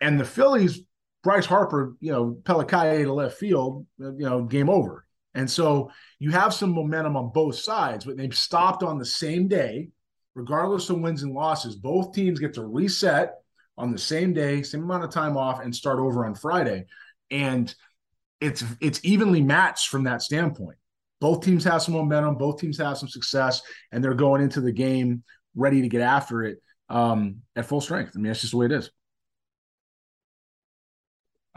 and 0.00 0.20
the 0.20 0.24
Phillies, 0.24 0.82
Bryce 1.24 1.44
Harper, 1.44 1.96
you 1.98 2.12
know, 2.12 2.38
Pellicaye 2.44 3.02
to 3.02 3.12
left 3.12 3.38
field, 3.38 3.84
you 3.98 4.14
know, 4.18 4.44
game 4.44 4.70
over. 4.70 5.04
And 5.34 5.50
so 5.50 5.90
you 6.20 6.30
have 6.30 6.54
some 6.54 6.70
momentum 6.70 7.16
on 7.16 7.32
both 7.32 7.56
sides, 7.56 8.04
but 8.04 8.16
they've 8.16 8.32
stopped 8.32 8.84
on 8.84 9.00
the 9.00 9.04
same 9.04 9.48
day, 9.48 9.88
regardless 10.36 10.90
of 10.90 11.00
wins 11.00 11.24
and 11.24 11.34
losses. 11.34 11.74
Both 11.74 12.14
teams 12.14 12.38
get 12.38 12.54
to 12.54 12.64
reset 12.64 13.34
on 13.76 13.90
the 13.90 13.98
same 13.98 14.32
day, 14.32 14.62
same 14.62 14.84
amount 14.84 15.02
of 15.02 15.10
time 15.10 15.36
off, 15.36 15.60
and 15.60 15.74
start 15.74 15.98
over 15.98 16.24
on 16.24 16.36
Friday. 16.36 16.84
And 17.32 17.74
it's 18.40 18.62
it's 18.80 19.00
evenly 19.02 19.42
matched 19.42 19.88
from 19.88 20.04
that 20.04 20.22
standpoint 20.22 20.76
both 21.22 21.44
teams 21.44 21.62
have 21.62 21.80
some 21.80 21.94
momentum, 21.94 22.34
both 22.34 22.60
teams 22.60 22.76
have 22.78 22.98
some 22.98 23.08
success, 23.08 23.62
and 23.92 24.02
they're 24.02 24.12
going 24.12 24.42
into 24.42 24.60
the 24.60 24.72
game 24.72 25.22
ready 25.54 25.80
to 25.80 25.88
get 25.88 26.00
after 26.00 26.42
it 26.42 26.58
um, 26.88 27.36
at 27.54 27.64
full 27.64 27.80
strength. 27.80 28.10
I 28.16 28.18
mean, 28.18 28.26
that's 28.26 28.40
just 28.40 28.50
the 28.50 28.56
way 28.56 28.66
it 28.66 28.72
is. 28.72 28.90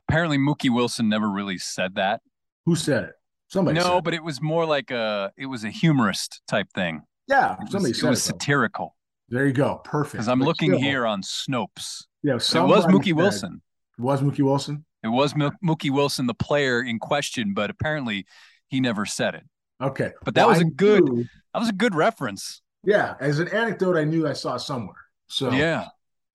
Apparently, 0.07 0.37
Mookie 0.37 0.71
Wilson 0.71 1.09
never 1.09 1.27
really 1.27 1.57
said 1.57 1.95
that. 1.95 2.21
Who 2.67 2.75
said 2.75 3.05
it? 3.05 3.13
Somebody. 3.47 3.79
No, 3.79 4.03
but 4.03 4.13
it 4.13 4.23
was 4.23 4.39
more 4.39 4.67
like 4.67 4.91
a 4.91 5.31
it 5.35 5.47
was 5.47 5.63
a 5.63 5.71
humorist 5.71 6.41
type 6.47 6.67
thing. 6.75 7.01
Yeah, 7.27 7.55
somebody 7.69 7.85
it 7.85 7.89
was, 7.89 7.99
said 7.99 8.07
it 8.07 8.09
was 8.11 8.19
it, 8.19 8.23
satirical. 8.23 8.95
There 9.29 9.47
you 9.47 9.53
go. 9.53 9.81
Perfect. 9.83 10.11
Because 10.13 10.27
I'm 10.27 10.39
but 10.39 10.45
looking 10.45 10.73
still, 10.73 10.81
here 10.81 11.07
on 11.07 11.23
Snopes. 11.23 12.03
Yeah, 12.21 12.37
so 12.37 12.63
it 12.63 12.67
was 12.67 12.85
Mookie 12.85 13.05
said, 13.05 13.15
Wilson. 13.15 13.61
It 13.97 14.01
was 14.03 14.21
Mookie 14.21 14.45
Wilson. 14.45 14.85
It 15.03 15.07
was 15.07 15.33
Mookie 15.33 15.89
Wilson, 15.89 16.27
the 16.27 16.35
player 16.35 16.83
in 16.83 16.99
question, 16.99 17.55
but 17.55 17.71
apparently 17.71 18.27
he 18.67 18.79
never 18.79 19.07
said 19.07 19.33
it. 19.33 19.43
Okay, 19.81 20.11
but 20.23 20.35
that 20.35 20.47
well, 20.47 20.55
was 20.55 20.61
a 20.61 20.65
good 20.65 21.03
knew, 21.03 21.25
that 21.53 21.59
was 21.59 21.69
a 21.69 21.73
good 21.73 21.95
reference. 21.95 22.61
Yeah, 22.83 23.15
as 23.19 23.39
an 23.39 23.49
anecdote, 23.49 23.97
I 23.97 24.03
knew 24.03 24.27
I 24.27 24.33
saw 24.33 24.57
somewhere. 24.57 24.95
So 25.27 25.51
yeah, 25.51 25.87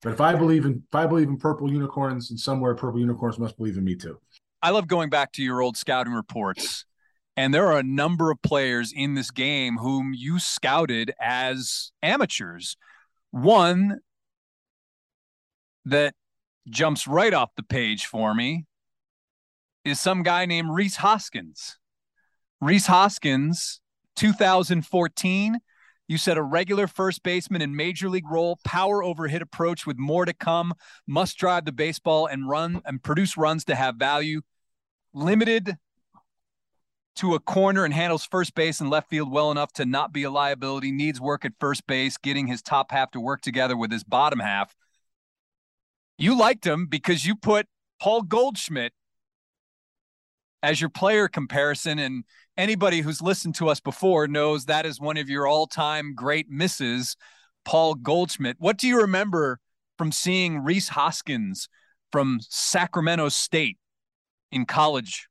but 0.02 0.12
if 0.12 0.20
I 0.20 0.34
believe 0.34 0.64
in 0.64 0.82
if 0.86 0.94
I 0.94 1.06
believe 1.06 1.28
in 1.28 1.36
purple 1.36 1.70
unicorns, 1.70 2.30
and 2.30 2.38
somewhere 2.38 2.74
purple 2.74 3.00
unicorns 3.00 3.38
must 3.38 3.56
believe 3.56 3.76
in 3.76 3.84
me 3.84 3.94
too. 3.94 4.18
I 4.62 4.70
love 4.70 4.88
going 4.88 5.08
back 5.08 5.32
to 5.32 5.42
your 5.42 5.62
old 5.62 5.76
scouting 5.76 6.12
reports, 6.12 6.84
and 7.36 7.54
there 7.54 7.66
are 7.66 7.78
a 7.78 7.82
number 7.82 8.30
of 8.30 8.42
players 8.42 8.92
in 8.94 9.14
this 9.14 9.30
game 9.30 9.78
whom 9.78 10.12
you 10.14 10.38
scouted 10.38 11.12
as 11.20 11.92
amateurs. 12.02 12.76
One 13.30 14.00
that 15.86 16.14
jumps 16.68 17.06
right 17.06 17.32
off 17.32 17.50
the 17.56 17.62
page 17.62 18.04
for 18.04 18.34
me 18.34 18.66
is 19.84 19.98
some 19.98 20.22
guy 20.22 20.46
named 20.46 20.70
Rhys 20.70 20.96
Hoskins. 20.96 21.78
Rhys 22.60 22.86
Hoskins, 22.86 23.80
2014. 24.16 25.58
You 26.08 26.18
said 26.18 26.36
a 26.36 26.42
regular 26.42 26.86
first 26.86 27.22
baseman 27.22 27.62
in 27.62 27.74
major 27.74 28.10
league 28.10 28.28
role, 28.30 28.58
power 28.64 29.02
over 29.02 29.28
hit 29.28 29.40
approach 29.40 29.86
with 29.86 29.96
more 29.96 30.26
to 30.26 30.34
come, 30.34 30.74
must 31.06 31.38
drive 31.38 31.64
the 31.64 31.72
baseball 31.72 32.26
and 32.26 32.48
run 32.48 32.82
and 32.84 33.02
produce 33.02 33.36
runs 33.36 33.64
to 33.66 33.74
have 33.74 33.96
value. 33.96 34.42
Limited 35.14 35.76
to 37.16 37.34
a 37.34 37.40
corner 37.40 37.84
and 37.84 37.94
handles 37.94 38.26
first 38.26 38.54
base 38.54 38.80
and 38.80 38.90
left 38.90 39.08
field 39.08 39.30
well 39.30 39.50
enough 39.50 39.72
to 39.74 39.86
not 39.86 40.12
be 40.12 40.24
a 40.24 40.30
liability, 40.30 40.90
needs 40.90 41.20
work 41.20 41.44
at 41.44 41.52
first 41.60 41.86
base, 41.86 42.18
getting 42.18 42.46
his 42.46 42.60
top 42.60 42.90
half 42.90 43.10
to 43.12 43.20
work 43.20 43.40
together 43.40 43.76
with 43.76 43.90
his 43.90 44.04
bottom 44.04 44.40
half. 44.40 44.74
You 46.18 46.36
liked 46.38 46.66
him 46.66 46.86
because 46.86 47.24
you 47.24 47.36
put 47.36 47.66
Paul 48.00 48.22
Goldschmidt 48.22 48.92
as 50.62 50.80
your 50.80 50.90
player 50.90 51.28
comparison. 51.28 51.98
And 51.98 52.24
anybody 52.56 53.00
who's 53.00 53.22
listened 53.22 53.54
to 53.56 53.68
us 53.68 53.80
before 53.80 54.28
knows 54.28 54.66
that 54.66 54.86
is 54.86 55.00
one 55.00 55.16
of 55.16 55.28
your 55.28 55.46
all 55.46 55.66
time 55.66 56.14
great 56.14 56.50
misses, 56.50 57.16
Paul 57.64 57.94
Goldschmidt. 57.94 58.56
What 58.58 58.76
do 58.78 58.86
you 58.88 59.00
remember 59.00 59.60
from 59.98 60.12
seeing 60.12 60.64
Rhys 60.64 60.88
Hoskins 60.88 61.68
from 62.10 62.40
Sacramento 62.40 63.28
State 63.28 63.78
in 64.50 64.66
college? 64.66 65.28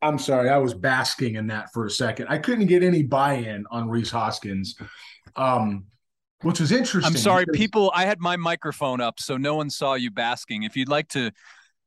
I'm 0.00 0.18
sorry, 0.18 0.48
I 0.48 0.58
was 0.58 0.74
basking 0.74 1.34
in 1.34 1.48
that 1.48 1.72
for 1.72 1.84
a 1.84 1.90
second. 1.90 2.28
I 2.28 2.38
couldn't 2.38 2.66
get 2.66 2.84
any 2.84 3.02
buy-in 3.02 3.66
on 3.70 3.88
Rhys 3.88 4.10
Hoskins, 4.12 4.76
um, 5.34 5.86
which 6.42 6.60
was 6.60 6.70
interesting. 6.70 7.12
I'm 7.12 7.18
sorry, 7.18 7.44
because... 7.44 7.58
people. 7.58 7.92
I 7.94 8.06
had 8.06 8.20
my 8.20 8.36
microphone 8.36 9.00
up, 9.00 9.18
so 9.18 9.36
no 9.36 9.56
one 9.56 9.70
saw 9.70 9.94
you 9.94 10.12
basking. 10.12 10.62
If 10.62 10.76
you'd 10.76 10.88
like 10.88 11.08
to, 11.08 11.32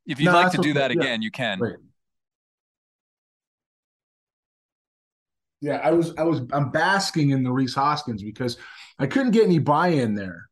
if 0.06 0.20
you'd 0.20 0.28
no, 0.28 0.34
like 0.34 0.52
to 0.52 0.58
do 0.58 0.72
okay. 0.72 0.80
that 0.80 0.92
yeah. 0.92 1.02
again, 1.02 1.22
you 1.22 1.32
can. 1.32 1.60
Right. 1.60 1.76
Yeah, 5.62 5.76
I 5.78 5.92
was, 5.92 6.14
I 6.18 6.24
was, 6.24 6.42
I'm 6.52 6.72
basking 6.72 7.30
in 7.30 7.44
the 7.44 7.52
Rhys 7.52 7.76
Hoskins 7.76 8.24
because 8.24 8.58
I 8.98 9.06
couldn't 9.06 9.32
get 9.32 9.46
any 9.46 9.60
buy-in 9.60 10.16
there, 10.16 10.48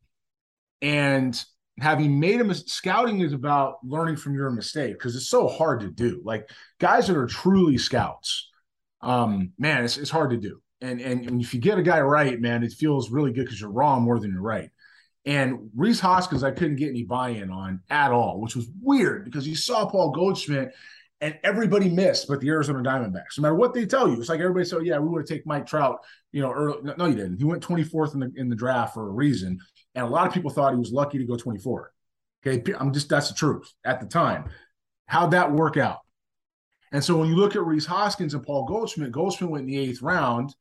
and 0.81 1.43
having 1.79 2.19
made 2.19 2.41
a 2.41 2.43
mis- 2.43 2.65
scouting 2.67 3.21
is 3.21 3.33
about 3.33 3.77
learning 3.83 4.17
from 4.17 4.35
your 4.35 4.49
mistake 4.51 4.93
because 4.93 5.15
it's 5.15 5.29
so 5.29 5.47
hard 5.47 5.79
to 5.79 5.89
do. 5.89 6.21
Like 6.23 6.49
guys 6.79 7.07
that 7.07 7.17
are 7.17 7.25
truly 7.25 7.77
scouts, 7.77 8.49
um, 9.01 9.53
man, 9.57 9.83
it's, 9.83 9.97
it's 9.97 10.09
hard 10.09 10.29
to 10.31 10.37
do. 10.37 10.61
And, 10.81 11.01
and 11.01 11.25
and 11.25 11.41
if 11.41 11.53
you 11.53 11.59
get 11.59 11.77
a 11.77 11.83
guy 11.83 11.99
right, 12.01 12.39
man, 12.39 12.63
it 12.63 12.71
feels 12.71 13.09
really 13.09 13.31
good 13.31 13.45
because 13.45 13.59
you're 13.59 13.71
wrong 13.71 14.03
more 14.03 14.19
than 14.19 14.31
you're 14.31 14.41
right. 14.41 14.69
And 15.25 15.69
Rhys 15.75 15.99
Hoskins, 15.99 16.43
I 16.43 16.51
couldn't 16.51 16.77
get 16.77 16.89
any 16.89 17.03
buy-in 17.03 17.51
on 17.51 17.81
at 17.89 18.11
all, 18.11 18.39
which 18.39 18.55
was 18.55 18.69
weird 18.81 19.25
because 19.25 19.47
you 19.47 19.55
saw 19.55 19.85
Paul 19.85 20.11
Goldschmidt 20.11 20.73
and 21.21 21.37
everybody 21.43 21.89
missed, 21.89 22.27
but 22.27 22.39
the 22.39 22.49
Arizona 22.49 22.81
Diamondbacks. 22.81 23.37
No 23.37 23.41
matter 23.41 23.55
what 23.55 23.73
they 23.73 23.85
tell 23.85 24.07
you, 24.07 24.19
it's 24.19 24.29
like 24.29 24.39
everybody 24.39 24.65
said, 24.65 24.85
"Yeah, 24.85 24.99
we 24.99 25.09
would 25.09 25.25
taken 25.25 25.43
Mike 25.45 25.65
Trout." 25.65 25.99
You 26.31 26.41
know, 26.41 26.51
early. 26.51 26.93
No, 26.97 27.05
you 27.05 27.15
didn't. 27.15 27.37
He 27.37 27.43
went 27.43 27.61
24th 27.61 28.13
in 28.13 28.21
the 28.21 28.31
in 28.37 28.49
the 28.49 28.55
draft 28.55 28.93
for 28.93 29.07
a 29.07 29.11
reason, 29.11 29.59
and 29.95 30.05
a 30.05 30.09
lot 30.09 30.27
of 30.27 30.33
people 30.33 30.49
thought 30.49 30.73
he 30.73 30.79
was 30.79 30.93
lucky 30.93 31.17
to 31.17 31.25
go 31.25 31.35
24. 31.35 31.91
Okay, 32.45 32.73
I'm 32.79 32.93
just 32.93 33.09
that's 33.09 33.27
the 33.27 33.35
truth 33.35 33.69
at 33.83 33.99
the 33.99 34.07
time. 34.07 34.45
How'd 35.07 35.31
that 35.31 35.51
work 35.51 35.75
out? 35.75 35.99
And 36.91 37.03
so 37.03 37.17
when 37.17 37.27
you 37.27 37.35
look 37.35 37.55
at 37.55 37.65
Rhys 37.65 37.85
Hoskins 37.85 38.33
and 38.33 38.43
Paul 38.43 38.65
Goldschmidt, 38.65 39.11
Goldschmidt 39.11 39.51
went 39.51 39.63
in 39.63 39.67
the 39.67 39.77
eighth 39.77 40.01
round. 40.01 40.55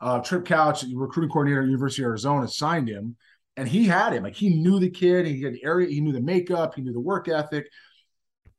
Uh, 0.00 0.20
Trip 0.20 0.44
Couch, 0.44 0.84
recruiting 0.92 1.30
coordinator 1.30 1.62
at 1.62 1.66
University 1.66 2.02
of 2.02 2.08
Arizona, 2.08 2.46
signed 2.46 2.88
him, 2.88 3.16
and 3.56 3.68
he 3.68 3.86
had 3.86 4.12
him. 4.12 4.22
Like 4.22 4.34
he 4.34 4.50
knew 4.50 4.78
the 4.78 4.90
kid, 4.90 5.26
he 5.26 5.42
had 5.42 5.54
the 5.54 5.64
area, 5.64 5.88
he 5.88 6.00
knew 6.00 6.12
the 6.12 6.20
makeup, 6.20 6.74
he 6.74 6.82
knew 6.82 6.92
the 6.92 7.00
work 7.00 7.28
ethic. 7.28 7.66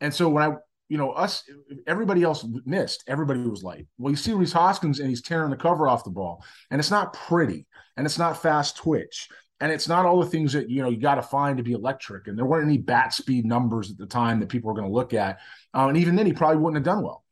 And 0.01 0.13
so 0.13 0.29
when 0.29 0.43
I, 0.43 0.55
you 0.89 0.97
know, 0.97 1.11
us, 1.11 1.43
everybody 1.87 2.23
else 2.23 2.45
missed. 2.65 3.03
Everybody 3.07 3.39
was 3.39 3.63
light. 3.63 3.87
Well, 3.97 4.11
you 4.11 4.17
see 4.17 4.33
Rhys 4.33 4.53
Hoskins, 4.53 4.99
and 4.99 5.09
he's 5.09 5.21
tearing 5.21 5.49
the 5.49 5.57
cover 5.57 5.87
off 5.87 6.03
the 6.03 6.11
ball, 6.11 6.43
and 6.69 6.79
it's 6.79 6.91
not 6.91 7.13
pretty, 7.13 7.65
and 7.97 8.05
it's 8.05 8.19
not 8.19 8.39
fast 8.39 8.77
twitch, 8.77 9.27
and 9.59 9.71
it's 9.71 9.87
not 9.87 10.05
all 10.05 10.19
the 10.19 10.29
things 10.29 10.53
that 10.53 10.69
you 10.69 10.83
know 10.83 10.89
you 10.89 10.97
got 10.97 11.15
to 11.15 11.23
find 11.23 11.57
to 11.57 11.63
be 11.63 11.71
electric. 11.71 12.27
And 12.27 12.37
there 12.37 12.45
weren't 12.45 12.67
any 12.67 12.77
bat 12.77 13.13
speed 13.13 13.45
numbers 13.45 13.89
at 13.89 13.97
the 13.97 14.05
time 14.05 14.39
that 14.39 14.49
people 14.49 14.67
were 14.67 14.79
going 14.79 14.87
to 14.87 14.93
look 14.93 15.13
at. 15.13 15.39
Uh, 15.73 15.87
and 15.87 15.97
even 15.97 16.15
then, 16.15 16.27
he 16.27 16.33
probably 16.33 16.57
wouldn't 16.57 16.85
have 16.85 16.95
done 16.95 17.03
well. 17.03 17.23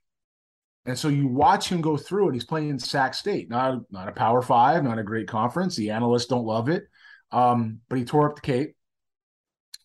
And 0.86 0.98
so 0.98 1.08
you 1.08 1.28
watch 1.28 1.70
him 1.70 1.80
go 1.80 1.96
through 1.96 2.30
it. 2.30 2.34
He's 2.34 2.44
playing 2.44 2.70
in 2.70 2.80
Sac 2.80 3.14
State, 3.14 3.50
not 3.50 3.82
not 3.92 4.10
a 4.10 4.14
Power 4.14 4.42
Five, 4.42 4.84
not 4.84 4.98
a 4.98 5.04
great 5.04 5.28
conference. 5.28 5.76
The 5.76 5.92
analysts 5.92 6.26
don't 6.26 6.46
love 6.46 6.70
it, 6.70 6.88
um, 7.32 7.80
but 7.90 7.98
he 7.98 8.06
tore 8.06 8.30
up 8.30 8.36
the 8.36 8.42
Cape. 8.42 8.76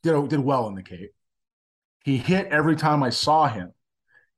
Did 0.02 0.28
did 0.28 0.40
well 0.40 0.68
in 0.68 0.74
the 0.74 0.82
Cape. 0.82 1.12
He 2.04 2.16
hit 2.16 2.46
every 2.46 2.76
time 2.76 3.02
I 3.02 3.10
saw 3.10 3.48
him, 3.48 3.72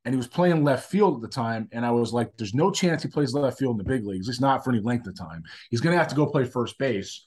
and 0.04 0.14
he 0.14 0.16
was 0.16 0.26
playing 0.26 0.64
left 0.64 0.90
field 0.90 1.16
at 1.16 1.22
the 1.22 1.28
time. 1.28 1.68
And 1.72 1.84
I 1.84 1.90
was 1.90 2.12
like, 2.12 2.36
"There's 2.36 2.54
no 2.54 2.70
chance 2.70 3.02
he 3.02 3.08
plays 3.08 3.34
left 3.34 3.58
field 3.58 3.78
in 3.78 3.78
the 3.78 3.92
big 3.92 4.04
leagues. 4.04 4.28
It's 4.28 4.40
not 4.40 4.64
for 4.64 4.70
any 4.70 4.80
length 4.80 5.06
of 5.06 5.16
time. 5.16 5.42
He's 5.70 5.80
going 5.80 5.92
to 5.92 5.98
have 5.98 6.08
to 6.08 6.16
go 6.16 6.26
play 6.26 6.44
first 6.44 6.78
base." 6.78 7.26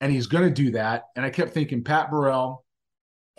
and 0.00 0.12
he's 0.12 0.26
going 0.26 0.44
to 0.44 0.50
do 0.50 0.70
that. 0.72 1.04
And 1.16 1.24
I 1.24 1.30
kept 1.30 1.52
thinking 1.52 1.82
Pat 1.82 2.10
Burrell, 2.10 2.64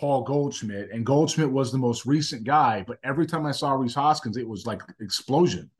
Paul 0.00 0.22
Goldschmidt, 0.24 0.90
and 0.92 1.06
Goldschmidt 1.06 1.50
was 1.50 1.70
the 1.70 1.78
most 1.78 2.06
recent 2.06 2.44
guy. 2.44 2.84
But 2.86 2.98
every 3.04 3.24
time 3.26 3.46
I 3.46 3.52
saw 3.52 3.72
Rhys 3.72 3.94
Hoskins, 3.94 4.36
it 4.36 4.48
was 4.48 4.66
like 4.66 4.82
explosion. 5.00 5.70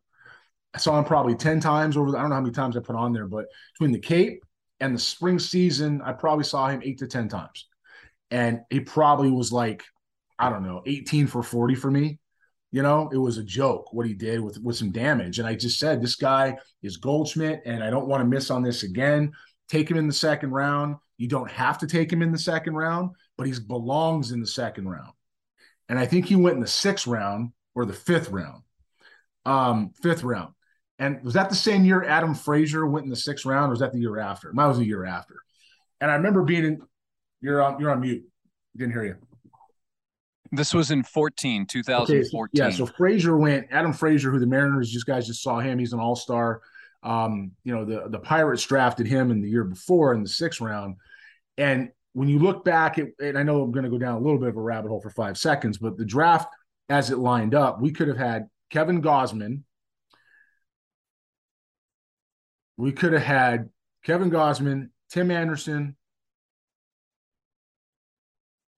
I 0.74 0.78
saw 0.78 0.96
him 0.96 1.04
probably 1.04 1.34
10 1.34 1.58
times 1.58 1.96
over 1.96 2.12
the, 2.12 2.18
I 2.18 2.20
don't 2.20 2.30
know 2.30 2.36
how 2.36 2.42
many 2.42 2.52
times 2.52 2.76
I 2.76 2.80
put 2.80 2.94
on 2.96 3.12
there, 3.12 3.26
but 3.26 3.46
between 3.74 3.92
the 3.92 3.98
Cape 3.98 4.44
and 4.80 4.94
the 4.94 5.00
spring 5.00 5.38
season, 5.38 6.02
I 6.02 6.12
probably 6.12 6.44
saw 6.44 6.68
him 6.68 6.82
eight 6.84 6.98
to 6.98 7.06
10 7.06 7.28
times. 7.28 7.66
And 8.30 8.60
he 8.70 8.80
probably 8.80 9.30
was 9.30 9.52
like, 9.52 9.84
I 10.38 10.50
don't 10.50 10.64
know, 10.64 10.82
18 10.84 11.26
for 11.26 11.42
40 11.42 11.74
for 11.76 11.90
me. 11.90 12.18
You 12.72 12.82
know, 12.82 13.08
it 13.12 13.16
was 13.16 13.38
a 13.38 13.44
joke 13.44 13.92
what 13.92 14.06
he 14.06 14.12
did 14.12 14.40
with, 14.40 14.58
with 14.58 14.76
some 14.76 14.90
damage. 14.90 15.38
And 15.38 15.48
I 15.48 15.54
just 15.54 15.78
said, 15.78 16.02
this 16.02 16.16
guy 16.16 16.58
is 16.82 16.98
Goldschmidt, 16.98 17.62
and 17.64 17.82
I 17.82 17.90
don't 17.90 18.08
want 18.08 18.20
to 18.20 18.28
miss 18.28 18.50
on 18.50 18.62
this 18.62 18.82
again 18.82 19.32
take 19.68 19.90
him 19.90 19.96
in 19.96 20.06
the 20.06 20.12
second 20.12 20.50
round. 20.50 20.96
You 21.18 21.28
don't 21.28 21.50
have 21.50 21.78
to 21.78 21.86
take 21.86 22.12
him 22.12 22.22
in 22.22 22.32
the 22.32 22.38
second 22.38 22.74
round, 22.74 23.10
but 23.36 23.46
he 23.46 23.54
belongs 23.66 24.32
in 24.32 24.40
the 24.40 24.46
second 24.46 24.88
round. 24.88 25.12
And 25.88 25.98
I 25.98 26.06
think 26.06 26.26
he 26.26 26.36
went 26.36 26.56
in 26.56 26.60
the 26.60 26.66
sixth 26.66 27.06
round 27.06 27.52
or 27.74 27.84
the 27.84 27.92
fifth 27.92 28.30
round. 28.30 28.62
Um, 29.44 29.92
fifth 30.02 30.24
round. 30.24 30.52
And 30.98 31.22
was 31.22 31.34
that 31.34 31.48
the 31.48 31.54
same 31.54 31.84
year 31.84 32.04
Adam 32.04 32.34
Frazier 32.34 32.86
went 32.86 33.04
in 33.04 33.10
the 33.10 33.16
sixth 33.16 33.44
round, 33.44 33.68
or 33.68 33.70
was 33.70 33.80
that 33.80 33.92
the 33.92 33.98
year 33.98 34.18
after? 34.18 34.52
Mine 34.52 34.68
was 34.68 34.78
the 34.78 34.86
year 34.86 35.04
after. 35.04 35.36
And 36.00 36.10
I 36.10 36.14
remember 36.14 36.42
being 36.42 36.64
in 36.64 36.82
you're 37.40 37.62
on 37.62 37.78
you're 37.80 37.90
on 37.90 38.00
mute. 38.00 38.24
Didn't 38.76 38.92
hear 38.92 39.04
you. 39.04 39.16
This 40.52 40.72
was 40.72 40.90
in 40.90 41.02
14, 41.02 41.66
2014. 41.66 42.62
Okay, 42.62 42.70
yeah, 42.70 42.76
so 42.76 42.86
Frazier 42.86 43.36
went, 43.36 43.66
Adam 43.70 43.92
Frazier, 43.92 44.30
who 44.30 44.38
the 44.38 44.46
Mariners, 44.46 44.90
just 44.90 45.04
guys 45.04 45.26
just 45.26 45.42
saw 45.42 45.58
him. 45.58 45.78
He's 45.78 45.92
an 45.92 45.98
all-star. 45.98 46.60
Um, 47.02 47.52
you 47.64 47.74
know, 47.74 47.84
the 47.84 48.08
the 48.08 48.18
Pirates 48.18 48.64
drafted 48.64 49.06
him 49.06 49.30
in 49.30 49.40
the 49.40 49.48
year 49.48 49.64
before 49.64 50.14
in 50.14 50.22
the 50.22 50.28
sixth 50.28 50.60
round, 50.60 50.96
and 51.58 51.90
when 52.16 52.30
you 52.30 52.38
look 52.38 52.64
back, 52.64 52.98
at, 52.98 53.08
and 53.20 53.36
I 53.36 53.42
know 53.42 53.62
I'm 53.62 53.72
going 53.72 53.84
to 53.84 53.90
go 53.90 53.98
down 53.98 54.16
a 54.16 54.20
little 54.20 54.38
bit 54.38 54.48
of 54.48 54.56
a 54.56 54.62
rabbit 54.62 54.88
hole 54.88 55.02
for 55.02 55.10
five 55.10 55.36
seconds, 55.36 55.76
but 55.76 55.98
the 55.98 56.04
draft 56.06 56.48
as 56.88 57.10
it 57.10 57.18
lined 57.18 57.54
up, 57.54 57.78
we 57.78 57.92
could 57.92 58.08
have 58.08 58.16
had 58.16 58.48
Kevin 58.70 59.02
Gausman. 59.02 59.62
We 62.76 62.92
could 62.92 63.12
have 63.12 63.22
had 63.22 63.70
Kevin 64.04 64.30
Gausman, 64.30 64.90
Tim 65.10 65.30
Anderson. 65.30 65.96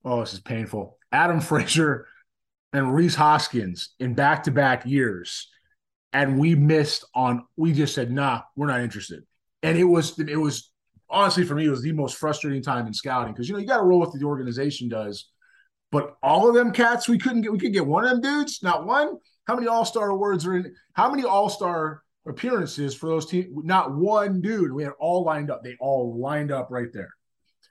Oh, 0.04 0.20
this 0.20 0.34
is 0.34 0.40
painful. 0.40 0.98
Adam 1.12 1.40
Frazier 1.42 2.06
and 2.72 2.94
Rhys 2.94 3.14
Hoskins 3.14 3.90
in 3.98 4.14
back 4.14 4.44
to 4.44 4.50
back 4.50 4.86
years. 4.86 5.48
And 6.12 6.38
we 6.38 6.54
missed 6.54 7.04
on 7.14 7.44
we 7.56 7.72
just 7.72 7.94
said 7.94 8.10
nah 8.10 8.42
we're 8.56 8.66
not 8.66 8.80
interested. 8.80 9.24
And 9.62 9.76
it 9.76 9.84
was 9.84 10.18
it 10.18 10.36
was 10.36 10.70
honestly 11.10 11.44
for 11.44 11.54
me 11.54 11.66
it 11.66 11.70
was 11.70 11.82
the 11.82 11.92
most 11.92 12.16
frustrating 12.16 12.62
time 12.62 12.86
in 12.86 12.94
scouting. 12.94 13.32
Because 13.32 13.48
you 13.48 13.54
know 13.54 13.60
you 13.60 13.66
got 13.66 13.78
to 13.78 13.82
roll 13.82 14.00
with 14.00 14.10
what 14.10 14.20
the 14.20 14.26
organization 14.26 14.88
does. 14.88 15.28
But 15.90 16.16
all 16.22 16.48
of 16.48 16.54
them 16.54 16.72
cats 16.72 17.08
we 17.08 17.18
couldn't 17.18 17.42
get 17.42 17.52
we 17.52 17.58
could 17.58 17.72
get 17.72 17.86
one 17.86 18.04
of 18.04 18.10
them 18.10 18.20
dudes 18.20 18.62
not 18.62 18.86
one? 18.86 19.18
How 19.46 19.54
many 19.54 19.66
all-star 19.66 20.10
awards 20.10 20.46
are 20.46 20.56
in 20.56 20.74
how 20.92 21.10
many 21.10 21.24
all-star 21.24 22.02
appearances 22.28 22.94
for 22.94 23.08
those 23.08 23.26
teams 23.26 23.46
not 23.64 23.94
one 23.94 24.40
dude 24.40 24.72
we 24.72 24.82
had 24.82 24.92
all 25.00 25.24
lined 25.24 25.50
up 25.50 25.62
they 25.62 25.76
all 25.80 26.18
lined 26.18 26.50
up 26.50 26.68
right 26.70 26.92
there 26.92 27.10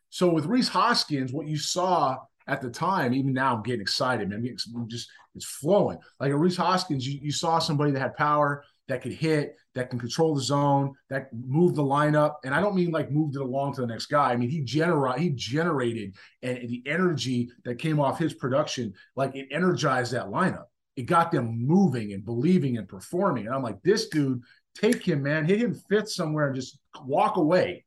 so 0.10 0.30
with 0.30 0.46
Rhys 0.46 0.70
Hoskins 0.70 1.34
what 1.34 1.48
you 1.48 1.58
saw 1.58 2.18
at 2.48 2.62
the 2.62 2.70
time, 2.70 3.14
even 3.14 3.34
now, 3.34 3.56
I'm 3.56 3.64
getting 3.64 3.82
excited, 3.82 4.30
man. 4.30 4.38
I'm 4.38 4.44
getting, 4.44 4.58
I'm 4.76 4.88
just 4.88 5.10
it's 5.36 5.46
flowing. 5.46 5.98
Like 6.20 6.32
a 6.32 6.38
Rhys 6.38 6.58
Hoskins, 6.58 7.08
you, 7.08 7.20
you 7.22 7.32
saw 7.32 7.60
somebody 7.60 7.92
that 7.92 8.00
had 8.00 8.16
power, 8.16 8.64
that 8.88 9.02
could 9.02 9.12
hit, 9.12 9.56
that 9.76 9.90
can 9.90 10.00
control 10.00 10.34
the 10.34 10.42
zone, 10.42 10.94
that 11.10 11.28
moved 11.34 11.76
the 11.76 11.84
lineup. 11.84 12.36
And 12.46 12.56
I 12.56 12.62
don't 12.62 12.76
mean 12.76 12.92
like 12.92 13.12
moved 13.12 13.36
it 13.36 13.42
along 13.42 13.76
to 13.76 13.82
the 13.82 13.88
next 13.88 14.06
guy. 14.06 14.32
I 14.32 14.38
mean 14.38 14.50
he 14.50 14.62
generate 14.62 15.20
he 15.20 15.30
generated 15.32 16.16
and 16.42 16.70
the 16.70 16.82
energy 16.86 17.50
that 17.66 17.80
came 17.80 18.00
off 18.00 18.18
his 18.18 18.34
production, 18.34 18.94
like 19.16 19.36
it 19.36 19.48
energized 19.52 20.14
that 20.14 20.28
lineup. 20.28 20.66
It 20.98 21.04
got 21.04 21.32
them 21.32 21.66
moving 21.66 22.12
and 22.12 22.26
believing 22.26 22.78
and 22.78 22.88
performing. 22.88 23.46
And 23.46 23.56
I'm 23.56 23.64
like, 23.64 23.82
this 23.84 24.10
dude, 24.10 24.42
take 24.76 25.08
him, 25.08 25.24
man, 25.24 25.46
hit 25.46 25.62
him 25.62 25.74
fifth 25.90 26.12
somewhere 26.12 26.48
and 26.48 26.56
just 26.56 26.78
walk 27.06 27.38
away. 27.38 27.86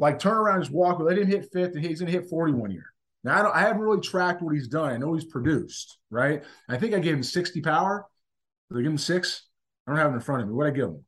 Like 0.00 0.18
turn 0.18 0.36
around, 0.36 0.56
and 0.56 0.64
just 0.64 0.74
walk. 0.74 1.00
Let 1.00 1.18
him 1.18 1.26
hit 1.26 1.48
fifth, 1.52 1.74
and 1.74 1.84
he's 1.84 2.00
gonna 2.00 2.12
hit 2.12 2.28
41 2.28 2.70
year. 2.70 2.86
Now 3.24 3.38
I, 3.38 3.42
don't, 3.42 3.56
I 3.56 3.60
haven't 3.60 3.82
really 3.82 4.00
tracked 4.00 4.42
what 4.42 4.54
he's 4.54 4.68
done. 4.68 4.92
I 4.92 4.96
know 4.96 5.12
he's 5.14 5.24
produced, 5.24 5.98
right? 6.10 6.44
I 6.68 6.78
think 6.78 6.94
I 6.94 7.00
gave 7.00 7.14
him 7.14 7.22
60 7.22 7.60
power. 7.60 8.06
Did 8.70 8.78
I 8.78 8.82
give 8.82 8.92
him 8.92 8.98
six? 8.98 9.46
I 9.86 9.90
don't 9.90 9.98
have 9.98 10.12
it 10.12 10.14
in 10.14 10.20
front 10.20 10.42
of 10.42 10.48
me. 10.48 10.54
What 10.54 10.64
did 10.64 10.74
I 10.74 10.76
give 10.76 10.88
him? 10.88 11.04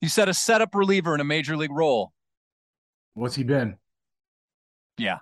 You 0.00 0.08
said 0.08 0.28
a 0.28 0.34
setup 0.34 0.74
reliever 0.74 1.14
in 1.14 1.20
a 1.20 1.24
major 1.24 1.56
league 1.56 1.70
role. 1.70 2.12
What's 3.14 3.36
he 3.36 3.44
been? 3.44 3.76
Yeah. 4.98 5.18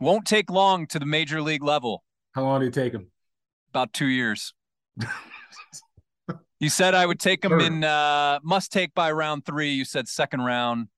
Won't 0.00 0.26
take 0.26 0.50
long 0.50 0.86
to 0.88 0.98
the 0.98 1.06
major 1.06 1.42
league 1.42 1.62
level. 1.62 2.04
How 2.32 2.42
long 2.42 2.60
did 2.60 2.68
it 2.68 2.74
take 2.74 2.92
him? 2.92 3.10
About 3.70 3.92
two 3.92 4.06
years. 4.06 4.54
you 6.60 6.68
said 6.68 6.94
I 6.94 7.06
would 7.06 7.20
take 7.20 7.44
him 7.44 7.52
sure. 7.52 7.60
in 7.60 7.84
uh 7.84 8.38
must 8.42 8.72
take 8.72 8.94
by 8.94 9.10
round 9.12 9.44
three. 9.44 9.72
You 9.72 9.84
said 9.84 10.08
second 10.08 10.42
round. 10.42 10.88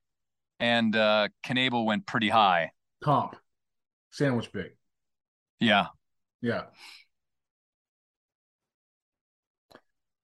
And 0.60 0.94
uh 0.94 1.28
Knebel 1.46 1.84
went 1.84 2.06
pretty 2.06 2.28
high. 2.28 2.70
Comp. 3.02 3.36
Sandwich 4.10 4.52
big. 4.52 4.72
Yeah. 5.60 5.86
Yeah. 6.40 6.64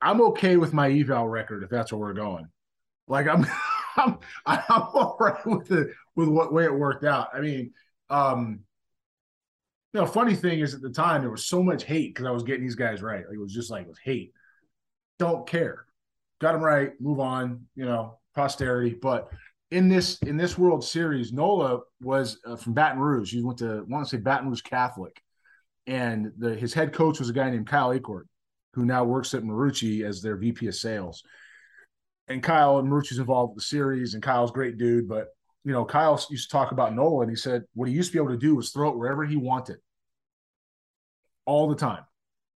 I'm 0.02 0.20
okay 0.22 0.56
with 0.56 0.72
my 0.72 0.90
eval 0.90 1.28
record 1.28 1.62
if 1.62 1.70
that's 1.70 1.92
where 1.92 2.00
we're 2.00 2.14
going. 2.14 2.46
Like 3.06 3.26
I'm, 3.26 3.46
I'm, 3.96 4.18
I'm 4.46 4.62
all 4.68 5.16
right 5.20 5.44
with 5.46 5.68
the 5.68 5.92
with 6.16 6.28
what 6.28 6.52
way 6.52 6.64
it 6.64 6.74
worked 6.74 7.04
out. 7.04 7.28
I 7.34 7.40
mean, 7.40 7.72
um, 8.08 8.60
you 9.92 10.00
know, 10.00 10.06
funny 10.06 10.34
thing 10.34 10.60
is 10.60 10.74
at 10.74 10.80
the 10.80 10.90
time 10.90 11.22
there 11.22 11.30
was 11.30 11.46
so 11.46 11.62
much 11.62 11.84
hate 11.84 12.14
because 12.14 12.26
I 12.26 12.30
was 12.30 12.44
getting 12.44 12.62
these 12.62 12.76
guys 12.76 13.02
right. 13.02 13.26
Like, 13.26 13.34
it 13.34 13.40
was 13.40 13.52
just 13.52 13.70
like 13.70 13.82
it 13.82 13.88
was 13.88 13.98
hate. 14.02 14.32
Don't 15.18 15.46
care. 15.46 15.84
Got 16.40 16.52
them 16.52 16.62
right. 16.62 16.92
Move 17.00 17.20
on. 17.20 17.66
You 17.74 17.84
know, 17.84 18.18
posterity. 18.34 18.96
But 19.00 19.28
in 19.70 19.88
this 19.88 20.18
in 20.22 20.36
this 20.36 20.58
World 20.58 20.84
Series, 20.84 21.32
Nola 21.32 21.80
was 22.00 22.38
uh, 22.44 22.56
from 22.56 22.72
Baton 22.72 22.98
Rouge. 22.98 23.32
He 23.32 23.42
went 23.42 23.58
to 23.58 23.78
I 23.78 23.92
want 23.92 24.06
to 24.06 24.16
say 24.16 24.20
Baton 24.20 24.48
Rouge 24.48 24.62
Catholic, 24.62 25.22
and 25.86 26.32
the 26.38 26.54
his 26.54 26.74
head 26.74 26.92
coach 26.92 27.18
was 27.18 27.30
a 27.30 27.34
guy 27.34 27.50
named 27.50 27.68
Kyle 27.68 27.90
Achord 27.90 28.24
who 28.74 28.84
now 28.84 29.04
works 29.04 29.34
at 29.34 29.42
Marucci 29.42 30.04
as 30.04 30.22
their 30.22 30.36
VP 30.36 30.68
of 30.68 30.74
sales. 30.74 31.24
And 32.28 32.42
Kyle 32.42 32.78
and 32.78 32.88
Marucci's 32.88 33.18
involved 33.18 33.54
with 33.54 33.64
the 33.64 33.68
series, 33.68 34.14
and 34.14 34.22
Kyle's 34.22 34.52
great 34.52 34.78
dude. 34.78 35.08
But 35.08 35.28
you 35.64 35.72
know, 35.72 35.84
Kyle 35.84 36.24
used 36.30 36.48
to 36.48 36.52
talk 36.52 36.72
about 36.72 36.94
Nola, 36.94 37.22
and 37.22 37.30
he 37.30 37.36
said 37.36 37.64
what 37.74 37.88
he 37.88 37.94
used 37.94 38.10
to 38.10 38.18
be 38.18 38.22
able 38.22 38.32
to 38.32 38.38
do 38.38 38.54
was 38.54 38.70
throw 38.70 38.90
it 38.90 38.98
wherever 38.98 39.24
he 39.24 39.36
wanted, 39.36 39.78
all 41.44 41.68
the 41.68 41.76
time. 41.76 42.04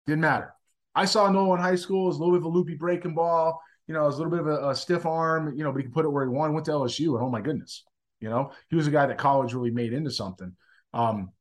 Didn't 0.08 0.22
matter. 0.22 0.54
I 0.94 1.06
saw 1.06 1.30
Nola 1.30 1.56
in 1.56 1.62
high 1.62 1.76
school 1.76 2.10
as 2.10 2.18
a 2.18 2.20
little 2.20 2.36
bit 2.36 2.42
of 2.42 2.46
a 2.46 2.50
loopy 2.50 2.76
breaking 2.76 3.16
ball. 3.16 3.62
You 3.88 3.94
know, 3.94 4.04
it 4.04 4.08
was 4.08 4.16
a 4.16 4.18
little 4.20 4.32
bit 4.32 4.42
of 4.42 4.48
a, 4.48 4.70
a 4.70 4.76
stiff 4.76 5.06
arm. 5.06 5.54
You 5.56 5.64
know, 5.64 5.72
but 5.72 5.80
he 5.80 5.84
could 5.84 5.94
put 5.94 6.06
it 6.06 6.10
where 6.10 6.24
he 6.24 6.30
wanted. 6.30 6.54
Went 6.54 6.66
to 6.66 6.72
LSU, 6.72 7.16
and 7.16 7.24
oh 7.24 7.30
my 7.30 7.42
goodness, 7.42 7.84
you 8.20 8.30
know, 8.30 8.52
he 8.70 8.76
was 8.76 8.88
a 8.88 8.92
guy 8.92 9.06
that 9.06 9.18
college 9.18 9.54
really 9.54 9.72
made 9.72 9.94
into 9.94 10.12
something. 10.12 10.56
Um, 10.94 11.32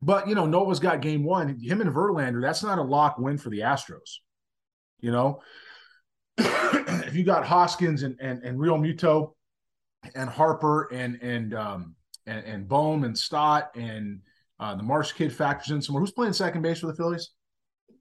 but 0.00 0.28
you 0.28 0.34
know, 0.34 0.46
Nola's 0.46 0.80
got 0.80 1.00
game 1.00 1.24
one. 1.24 1.58
Him 1.60 1.80
and 1.80 1.94
Verlander, 1.94 2.40
that's 2.40 2.62
not 2.62 2.78
a 2.78 2.82
lock 2.82 3.18
win 3.18 3.38
for 3.38 3.50
the 3.50 3.60
Astros. 3.60 4.18
You 5.00 5.12
know, 5.12 5.42
if 6.38 7.14
you 7.14 7.24
got 7.24 7.46
Hoskins 7.46 8.02
and 8.02 8.16
and, 8.20 8.42
and 8.42 8.58
Realmuto 8.58 9.34
and 10.14 10.28
Harper 10.28 10.88
and 10.92 11.20
and 11.22 11.54
um 11.54 11.94
and, 12.26 12.44
and 12.44 12.68
Bohm 12.68 13.04
and 13.04 13.16
Stott 13.16 13.74
and 13.76 14.20
uh, 14.60 14.74
the 14.76 14.82
Marsh 14.82 15.12
kid 15.12 15.32
factors 15.32 15.70
in 15.70 15.82
somewhere. 15.82 16.00
Who's 16.00 16.12
playing 16.12 16.32
second 16.32 16.62
base 16.62 16.80
for 16.80 16.86
the 16.86 16.94
Phillies? 16.94 17.30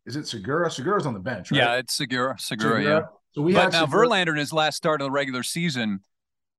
Is 0.06 0.16
it 0.16 0.28
Segura? 0.28 0.70
Segura's 0.70 1.06
on 1.06 1.14
the 1.14 1.20
bench, 1.20 1.52
right? 1.52 1.58
Yeah, 1.58 1.76
it's 1.76 1.96
Segura. 1.96 2.38
Segura, 2.40 2.82
Segura. 2.82 3.10
So 3.34 3.42
we 3.42 3.54
but 3.54 3.72
now 3.72 3.86
Verlander 3.86 4.30
in 4.30 4.38
his 4.38 4.52
last 4.54 4.76
start 4.76 5.02
of 5.02 5.06
the 5.06 5.12
regular 5.12 5.44
season 5.44 6.02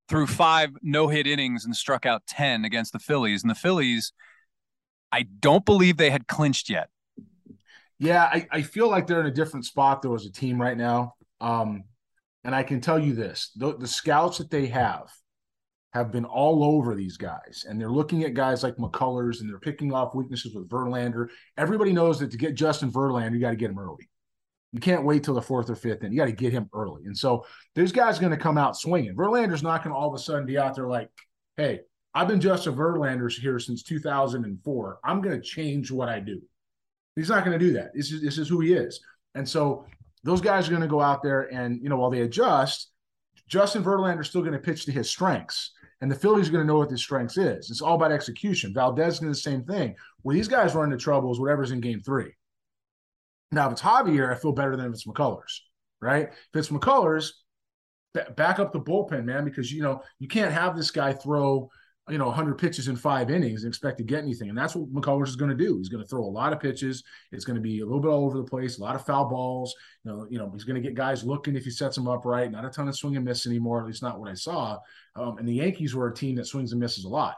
threw 0.09 0.27
five 0.27 0.71
no 0.81 1.07
hit 1.07 1.27
innings 1.27 1.65
and 1.65 1.75
struck 1.75 2.05
out 2.05 2.25
ten 2.27 2.65
against 2.65 2.93
the 2.93 2.99
Phillies, 2.99 3.43
and 3.43 3.49
the 3.49 3.55
Phillies 3.55 4.13
I 5.11 5.27
don't 5.39 5.63
believe 5.63 5.97
they 5.97 6.09
had 6.09 6.27
clinched 6.27 6.69
yet. 6.69 6.89
Yeah, 7.99 8.23
I, 8.23 8.47
I 8.51 8.61
feel 8.63 8.89
like 8.89 9.05
they're 9.05 9.19
in 9.19 9.27
a 9.27 9.31
different 9.31 9.65
spot 9.65 10.01
though 10.01 10.15
as 10.15 10.25
a 10.25 10.31
team 10.31 10.59
right 10.59 10.75
now. 10.75 11.13
Um, 11.39 11.83
and 12.43 12.55
I 12.55 12.63
can 12.63 12.81
tell 12.81 12.97
you 12.97 13.13
this: 13.13 13.51
the, 13.55 13.77
the 13.77 13.87
scouts 13.87 14.39
that 14.39 14.49
they 14.49 14.65
have 14.67 15.11
have 15.93 16.11
been 16.11 16.25
all 16.25 16.63
over 16.63 16.95
these 16.95 17.17
guys, 17.17 17.65
and 17.69 17.79
they're 17.79 17.91
looking 17.91 18.23
at 18.23 18.33
guys 18.33 18.63
like 18.63 18.75
McCullers, 18.77 19.39
and 19.39 19.49
they're 19.49 19.59
picking 19.59 19.93
off 19.93 20.15
weaknesses 20.15 20.55
with 20.55 20.67
Verlander. 20.67 21.27
Everybody 21.55 21.93
knows 21.93 22.19
that 22.19 22.31
to 22.31 22.37
get 22.37 22.55
Justin 22.55 22.91
Verlander, 22.91 23.33
you 23.33 23.39
got 23.39 23.51
to 23.51 23.55
get 23.55 23.69
him 23.69 23.77
early. 23.77 24.09
You 24.73 24.79
can't 24.79 25.05
wait 25.05 25.23
till 25.23 25.35
the 25.35 25.41
fourth 25.41 25.69
or 25.69 25.75
fifth, 25.75 26.03
and 26.03 26.11
you 26.11 26.19
got 26.19 26.25
to 26.25 26.31
get 26.31 26.51
him 26.51 26.69
early. 26.73 27.05
And 27.05 27.17
so 27.17 27.45
there's 27.75 27.91
guys 27.91 28.19
going 28.19 28.31
to 28.31 28.37
come 28.37 28.57
out 28.57 28.75
swinging. 28.75 29.15
Verlander's 29.15 29.63
not 29.63 29.83
going 29.83 29.93
to 29.93 29.97
all 29.97 30.09
of 30.09 30.15
a 30.15 30.21
sudden 30.21 30.45
be 30.45 30.57
out 30.57 30.75
there 30.75 30.87
like, 30.87 31.09
"Hey, 31.57 31.81
I've 32.15 32.27
been 32.27 32.41
Justin 32.41 32.75
Verlander's 32.75 33.37
here 33.37 33.57
since 33.59 33.81
2004. 33.83 34.99
I'm 35.03 35.21
going 35.21 35.39
to 35.39 35.47
change 35.47 35.89
what 35.91 36.09
I 36.09 36.19
do. 36.19 36.41
He's 37.15 37.29
not 37.29 37.43
going 37.43 37.57
to 37.57 37.65
do 37.65 37.73
that. 37.73 37.91
This 37.93 38.11
is 38.11 38.21
this 38.21 38.37
is 38.37 38.47
who 38.47 38.59
he 38.59 38.73
is. 38.73 38.99
And 39.35 39.47
so 39.47 39.85
those 40.23 40.41
guys 40.41 40.67
are 40.67 40.71
going 40.71 40.81
to 40.81 40.87
go 40.87 41.01
out 41.01 41.23
there 41.23 41.53
and 41.53 41.81
you 41.81 41.89
know 41.89 41.97
while 41.97 42.09
they 42.09 42.21
adjust, 42.21 42.91
Justin 43.47 43.83
Verlander 43.83 44.21
is 44.21 44.27
still 44.27 44.41
going 44.41 44.53
to 44.53 44.59
pitch 44.59 44.85
to 44.85 44.91
his 44.91 45.09
strengths. 45.09 45.71
And 46.01 46.11
the 46.11 46.15
Phillies 46.15 46.49
are 46.49 46.51
going 46.51 46.63
to 46.63 46.67
know 46.67 46.79
what 46.79 46.91
his 46.91 47.01
strengths 47.01 47.37
is. 47.37 47.69
It's 47.71 47.81
all 47.81 47.95
about 47.95 48.11
execution. 48.11 48.73
Valdez 48.73 49.13
is 49.13 49.19
going 49.19 49.31
the 49.31 49.37
same 49.37 49.63
thing. 49.63 49.95
Where 50.21 50.35
these 50.35 50.49
guys 50.49 50.75
run 50.75 50.91
into 50.91 51.01
trouble 51.01 51.31
is 51.31 51.39
whatever's 51.39 51.71
in 51.71 51.79
game 51.79 52.01
three. 52.01 52.33
Now, 53.53 53.67
if 53.67 53.73
it's 53.73 53.81
Javier, 53.81 54.31
I 54.31 54.35
feel 54.35 54.51
better 54.51 54.75
than 54.75 54.87
if 54.87 54.93
it's 54.93 55.05
McCullers, 55.05 55.59
right? 56.01 56.29
If 56.29 56.55
it's 56.55 56.69
McCullers, 56.69 57.31
back 58.35 58.59
up 58.59 58.71
the 58.71 58.79
bullpen, 58.79 59.25
man, 59.25 59.45
because 59.45 59.71
you 59.71 59.81
know 59.81 60.01
you 60.19 60.27
can't 60.27 60.53
have 60.53 60.75
this 60.75 60.91
guy 60.91 61.13
throw– 61.13 61.69
you 62.09 62.17
know 62.17 62.25
100 62.25 62.57
pitches 62.57 62.89
in 62.89 62.97
five 62.97 63.31
innings 63.31 63.63
and 63.63 63.71
expect 63.71 63.97
to 63.97 64.03
get 64.03 64.23
anything. 64.23 64.49
And 64.49 64.57
that's 64.57 64.75
what 64.75 64.93
mccullers 64.93 65.29
is 65.29 65.37
going 65.37 65.55
to 65.55 65.63
do. 65.63 65.77
He's 65.77 65.87
going 65.87 66.03
to 66.03 66.07
throw 66.07 66.23
a 66.23 66.25
lot 66.25 66.51
of 66.51 66.59
pitches. 66.59 67.03
It's 67.31 67.45
going 67.45 67.55
to 67.55 67.61
be 67.61 67.79
a 67.79 67.85
little 67.85 68.01
bit 68.01 68.09
all 68.09 68.25
over 68.25 68.37
the 68.37 68.43
place 68.43 68.77
a 68.77 68.81
lot 68.81 68.95
of 68.95 69.05
foul 69.05 69.29
balls. 69.29 69.73
You 70.03 70.11
know 70.11 70.27
you 70.29 70.37
know 70.37 70.51
he's 70.51 70.65
going 70.65 70.81
to 70.81 70.85
get 70.85 70.95
guys 70.95 71.23
looking 71.23 71.55
if 71.55 71.63
he 71.63 71.71
sets 71.71 71.95
them 71.95 72.07
up 72.07 72.25
right. 72.25 72.51
Not 72.51 72.65
a 72.65 72.69
ton 72.69 72.89
of 72.89 72.97
swing 72.97 73.15
and 73.15 73.23
miss 73.23 73.47
anymore 73.47 73.79
at 73.79 73.87
least 73.87 74.03
not 74.03 74.19
what 74.19 74.29
i 74.29 74.33
saw. 74.33 74.79
Um, 75.15 75.37
and 75.37 75.47
the 75.47 75.53
yankees 75.53 75.95
were 75.95 76.09
a 76.09 76.13
team 76.13 76.35
that 76.35 76.45
swings 76.45 76.71
and 76.71 76.81
misses 76.81 77.05
a 77.05 77.09
lot 77.09 77.35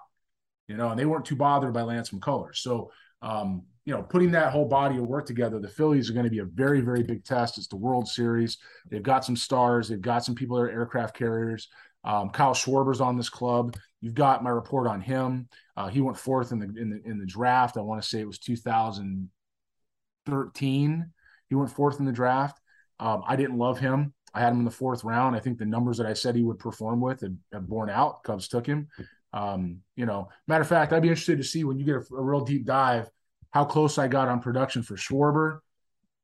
you 0.68 0.78
know 0.78 0.90
and 0.90 1.00
they 1.00 1.06
weren't 1.06 1.26
too 1.26 1.36
bothered 1.36 1.74
by 1.74 1.84
lance 1.84 2.10
mccullers. 2.10 2.58
So 2.58 2.92
um, 3.22 3.64
you 3.86 3.94
know, 3.94 4.02
putting 4.02 4.32
that 4.32 4.52
whole 4.52 4.66
body 4.66 4.98
of 4.98 5.06
work 5.06 5.28
together, 5.28 5.60
the 5.60 5.68
Phillies 5.68 6.10
are 6.10 6.14
going 6.14 6.26
to 6.26 6.32
be 6.32 6.40
a 6.40 6.46
very, 6.46 6.82
very 6.82 7.04
big 7.04 7.24
test. 7.24 7.60
It's 7.60 7.68
the 7.68 7.76
World 7.76 8.08
Series. 8.08 8.58
They've 8.90 9.04
got 9.04 9.24
some 9.24 9.36
stars. 9.36 9.88
They've 9.88 10.02
got 10.02 10.26
some 10.26 10.34
people 10.34 10.58
that 10.58 10.64
are 10.64 10.72
aircraft 10.72 11.16
carriers. 11.16 11.68
Um, 12.04 12.32
Kyle 12.32 12.56
Schwarber's 12.56 13.00
on 13.00 13.16
this 13.16 13.30
club. 13.30 13.76
You've 14.02 14.16
got 14.16 14.44
my 14.44 14.50
report 14.50 14.88
on 14.88 15.02
him. 15.02 15.48
Uh, 15.78 15.88
he 15.88 16.02
went 16.02 16.18
fourth 16.18 16.52
in 16.52 16.58
the 16.60 16.66
in 16.66 16.90
the 16.90 17.00
in 17.06 17.20
the 17.20 17.26
draft. 17.26 17.78
I 17.78 17.82
want 17.82 18.02
to 18.02 18.08
say 18.08 18.20
it 18.20 18.28
was 18.28 18.40
2013. 18.40 21.12
He 21.50 21.56
went 21.56 21.72
fourth 21.72 22.00
in 22.00 22.06
the 22.06 22.12
draft. 22.12 22.60
Um, 23.00 23.24
I 23.28 23.36
didn't 23.36 23.58
love 23.58 23.80
him. 23.80 24.14
I 24.34 24.40
had 24.40 24.54
him 24.54 24.60
in 24.60 24.66
the 24.66 24.72
fourth 24.72 25.04
round. 25.04 25.36
I 25.36 25.40
think 25.40 25.58
the 25.58 25.66
numbers 25.66 25.98
that 25.98 26.08
I 26.08 26.14
said 26.14 26.36
he 26.36 26.44
would 26.44 26.60
perform 26.60 27.02
with 27.02 27.22
had, 27.22 27.38
had 27.54 27.68
borne 27.68 27.90
out. 27.90 28.24
Cubs 28.24 28.48
took 28.48 28.66
him. 28.66 28.88
Um, 29.32 29.80
you 29.96 30.06
know, 30.06 30.30
matter 30.48 30.62
of 30.62 30.68
fact, 30.68 30.94
I'd 30.94 31.02
be 31.02 31.10
interested 31.10 31.38
to 31.38 31.44
see 31.44 31.64
when 31.64 31.78
you 31.78 31.86
get 31.86 31.96
a, 31.96 32.16
a 32.16 32.22
real 32.22 32.42
deep 32.42 32.66
dive 32.66 33.10
how 33.56 33.64
close 33.64 33.98
I 33.98 34.10
got 34.10 34.28
on 34.28 34.42
production 34.42 34.84
for 34.84 34.96
Schwarber. 34.96 35.60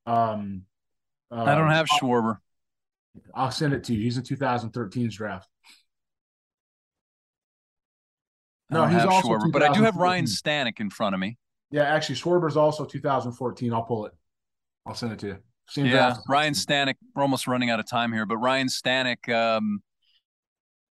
Um, 0.05 0.63
uh, 1.31 1.43
I 1.43 1.55
don't 1.55 1.71
have 1.71 1.87
Schwarber. 1.87 2.39
I'll 3.33 3.51
send 3.51 3.73
it 3.73 3.85
to 3.85 3.93
you. 3.93 4.01
He's 4.01 4.17
in 4.17 4.23
2013's 4.23 5.15
draft. 5.15 5.47
No, 8.69 8.85
he's 8.85 9.05
also 9.05 9.29
Schwarber, 9.29 9.49
but 9.49 9.63
I 9.63 9.71
do 9.71 9.81
have 9.83 9.95
Ryan 9.95 10.25
Stanek 10.25 10.81
in 10.81 10.89
front 10.89 11.15
of 11.15 11.21
me. 11.21 11.37
Yeah, 11.71 11.83
actually, 11.83 12.15
Schwarber's 12.15 12.57
also 12.57 12.83
2014. 12.83 13.73
I'll 13.73 13.83
pull 13.83 14.07
it. 14.07 14.13
I'll 14.85 14.93
send 14.93 15.13
it 15.13 15.19
to 15.19 15.27
you. 15.27 15.37
Same 15.69 15.85
yeah. 15.85 16.17
Ryan 16.27 16.53
Stanek. 16.53 16.95
We're 17.15 17.21
almost 17.21 17.47
running 17.47 17.69
out 17.69 17.79
of 17.79 17.87
time 17.89 18.11
here, 18.11 18.25
but 18.25 18.39
Ryan 18.39 18.67
Stanek, 18.67 19.33
um, 19.33 19.81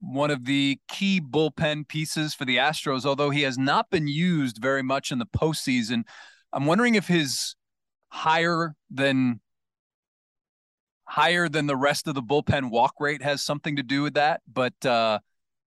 one 0.01 0.31
of 0.31 0.45
the 0.45 0.79
key 0.89 1.21
bullpen 1.21 1.89
pieces 1.89 2.35
for 2.35 2.45
the 2.45 2.57
Astros, 2.57 3.05
although 3.05 3.31
he 3.31 3.43
has 3.43 3.59
not 3.59 3.91
been 3.91 4.09
used 4.09 4.59
very 4.59 4.83
much 4.83 5.11
in 5.11 5.19
the 5.19 5.27
postseason. 5.27 6.05
I'm 6.53 6.67
wondering 6.67 6.95
if 6.95 7.09
his 7.09 7.55
higher 8.09 8.75
than 8.91 9.41
higher 11.05 11.49
than 11.49 11.67
the 11.67 11.77
rest 11.77 12.09
of 12.09 12.15
the 12.15 12.23
bullpen 12.23 12.71
walk 12.71 12.95
rate 12.99 13.23
has 13.23 13.43
something 13.43 13.77
to 13.77 13.83
do 13.83 14.03
with 14.03 14.15
that. 14.15 14.41
But 14.53 14.75
uh, 14.85 15.21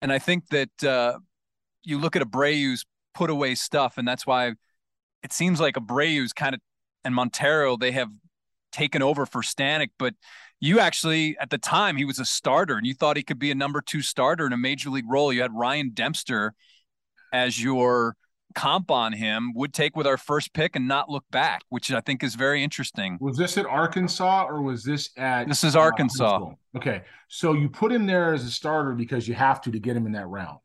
and 0.00 0.12
I 0.12 0.18
think 0.18 0.48
that 0.48 0.84
uh, 0.84 1.18
you 1.82 1.98
look 1.98 2.16
at 2.16 2.22
Abreu's 2.22 2.84
put 3.14 3.30
away 3.30 3.54
stuff, 3.54 3.98
and 3.98 4.06
that's 4.06 4.26
why 4.26 4.52
it 5.22 5.32
seems 5.32 5.60
like 5.60 5.76
Abreu's 5.76 6.32
kind 6.32 6.54
of 6.54 6.60
and 7.04 7.14
Montero 7.14 7.76
they 7.76 7.92
have 7.92 8.10
taken 8.70 9.02
over 9.02 9.26
for 9.26 9.42
Stanek, 9.42 9.90
but 9.98 10.14
you 10.62 10.78
actually 10.78 11.36
at 11.38 11.50
the 11.50 11.58
time 11.58 11.96
he 11.96 12.04
was 12.04 12.20
a 12.20 12.24
starter 12.24 12.76
and 12.76 12.86
you 12.86 12.94
thought 12.94 13.16
he 13.16 13.22
could 13.24 13.40
be 13.40 13.50
a 13.50 13.54
number 13.54 13.82
two 13.82 14.00
starter 14.00 14.46
in 14.46 14.52
a 14.52 14.56
major 14.56 14.90
league 14.90 15.10
role. 15.10 15.32
You 15.32 15.42
had 15.42 15.52
Ryan 15.52 15.90
Dempster 15.92 16.54
as 17.32 17.60
your 17.60 18.16
comp 18.54 18.90
on 18.90 19.12
him, 19.12 19.52
would 19.54 19.72
take 19.72 19.96
with 19.96 20.06
our 20.06 20.16
first 20.16 20.52
pick 20.52 20.76
and 20.76 20.86
not 20.86 21.08
look 21.08 21.24
back, 21.32 21.62
which 21.70 21.90
I 21.90 22.00
think 22.00 22.22
is 22.22 22.36
very 22.36 22.62
interesting. 22.62 23.18
Was 23.20 23.36
this 23.36 23.58
at 23.58 23.66
Arkansas 23.66 24.46
or 24.46 24.62
was 24.62 24.84
this 24.84 25.10
at 25.16 25.48
This 25.48 25.64
is 25.64 25.74
Arkansas. 25.74 26.50
Uh, 26.50 26.76
okay. 26.76 27.02
So 27.28 27.54
you 27.54 27.68
put 27.68 27.90
him 27.90 28.06
there 28.06 28.32
as 28.32 28.44
a 28.44 28.50
starter 28.50 28.92
because 28.92 29.26
you 29.26 29.34
have 29.34 29.60
to 29.62 29.72
to 29.72 29.80
get 29.80 29.96
him 29.96 30.06
in 30.06 30.12
that 30.12 30.28
round. 30.28 30.60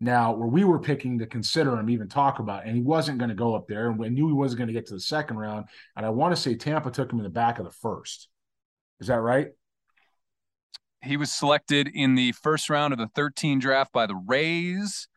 Now, 0.00 0.32
where 0.32 0.48
we 0.48 0.64
were 0.64 0.78
picking 0.78 1.18
to 1.18 1.26
consider 1.26 1.76
him, 1.76 1.90
even 1.90 2.08
talk 2.08 2.38
about, 2.38 2.64
and 2.64 2.76
he 2.76 2.82
wasn't 2.82 3.18
going 3.18 3.30
to 3.30 3.34
go 3.34 3.54
up 3.54 3.66
there, 3.66 3.90
and 3.90 3.98
we 3.98 4.08
knew 4.08 4.28
he 4.28 4.34
wasn't 4.34 4.58
going 4.58 4.68
to 4.68 4.74
get 4.74 4.86
to 4.86 4.94
the 4.94 5.00
second 5.00 5.36
round. 5.36 5.66
And 5.96 6.06
I 6.06 6.10
want 6.10 6.34
to 6.34 6.40
say 6.40 6.54
Tampa 6.54 6.90
took 6.90 7.12
him 7.12 7.18
in 7.18 7.24
the 7.24 7.30
back 7.30 7.58
of 7.58 7.64
the 7.64 7.72
first. 7.72 8.28
Is 9.00 9.08
that 9.08 9.20
right? 9.20 9.48
He 11.02 11.16
was 11.16 11.32
selected 11.32 11.88
in 11.92 12.14
the 12.14 12.32
first 12.32 12.70
round 12.70 12.92
of 12.92 12.98
the 12.98 13.08
13 13.14 13.58
draft 13.58 13.92
by 13.92 14.06
the 14.06 14.16
Rays, 14.16 15.08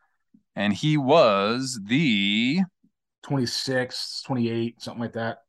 and 0.55 0.73
he 0.73 0.97
was 0.97 1.79
the 1.83 2.59
26, 3.23 4.23
28, 4.25 4.81
something 4.81 5.01
like 5.01 5.13
that. 5.13 5.39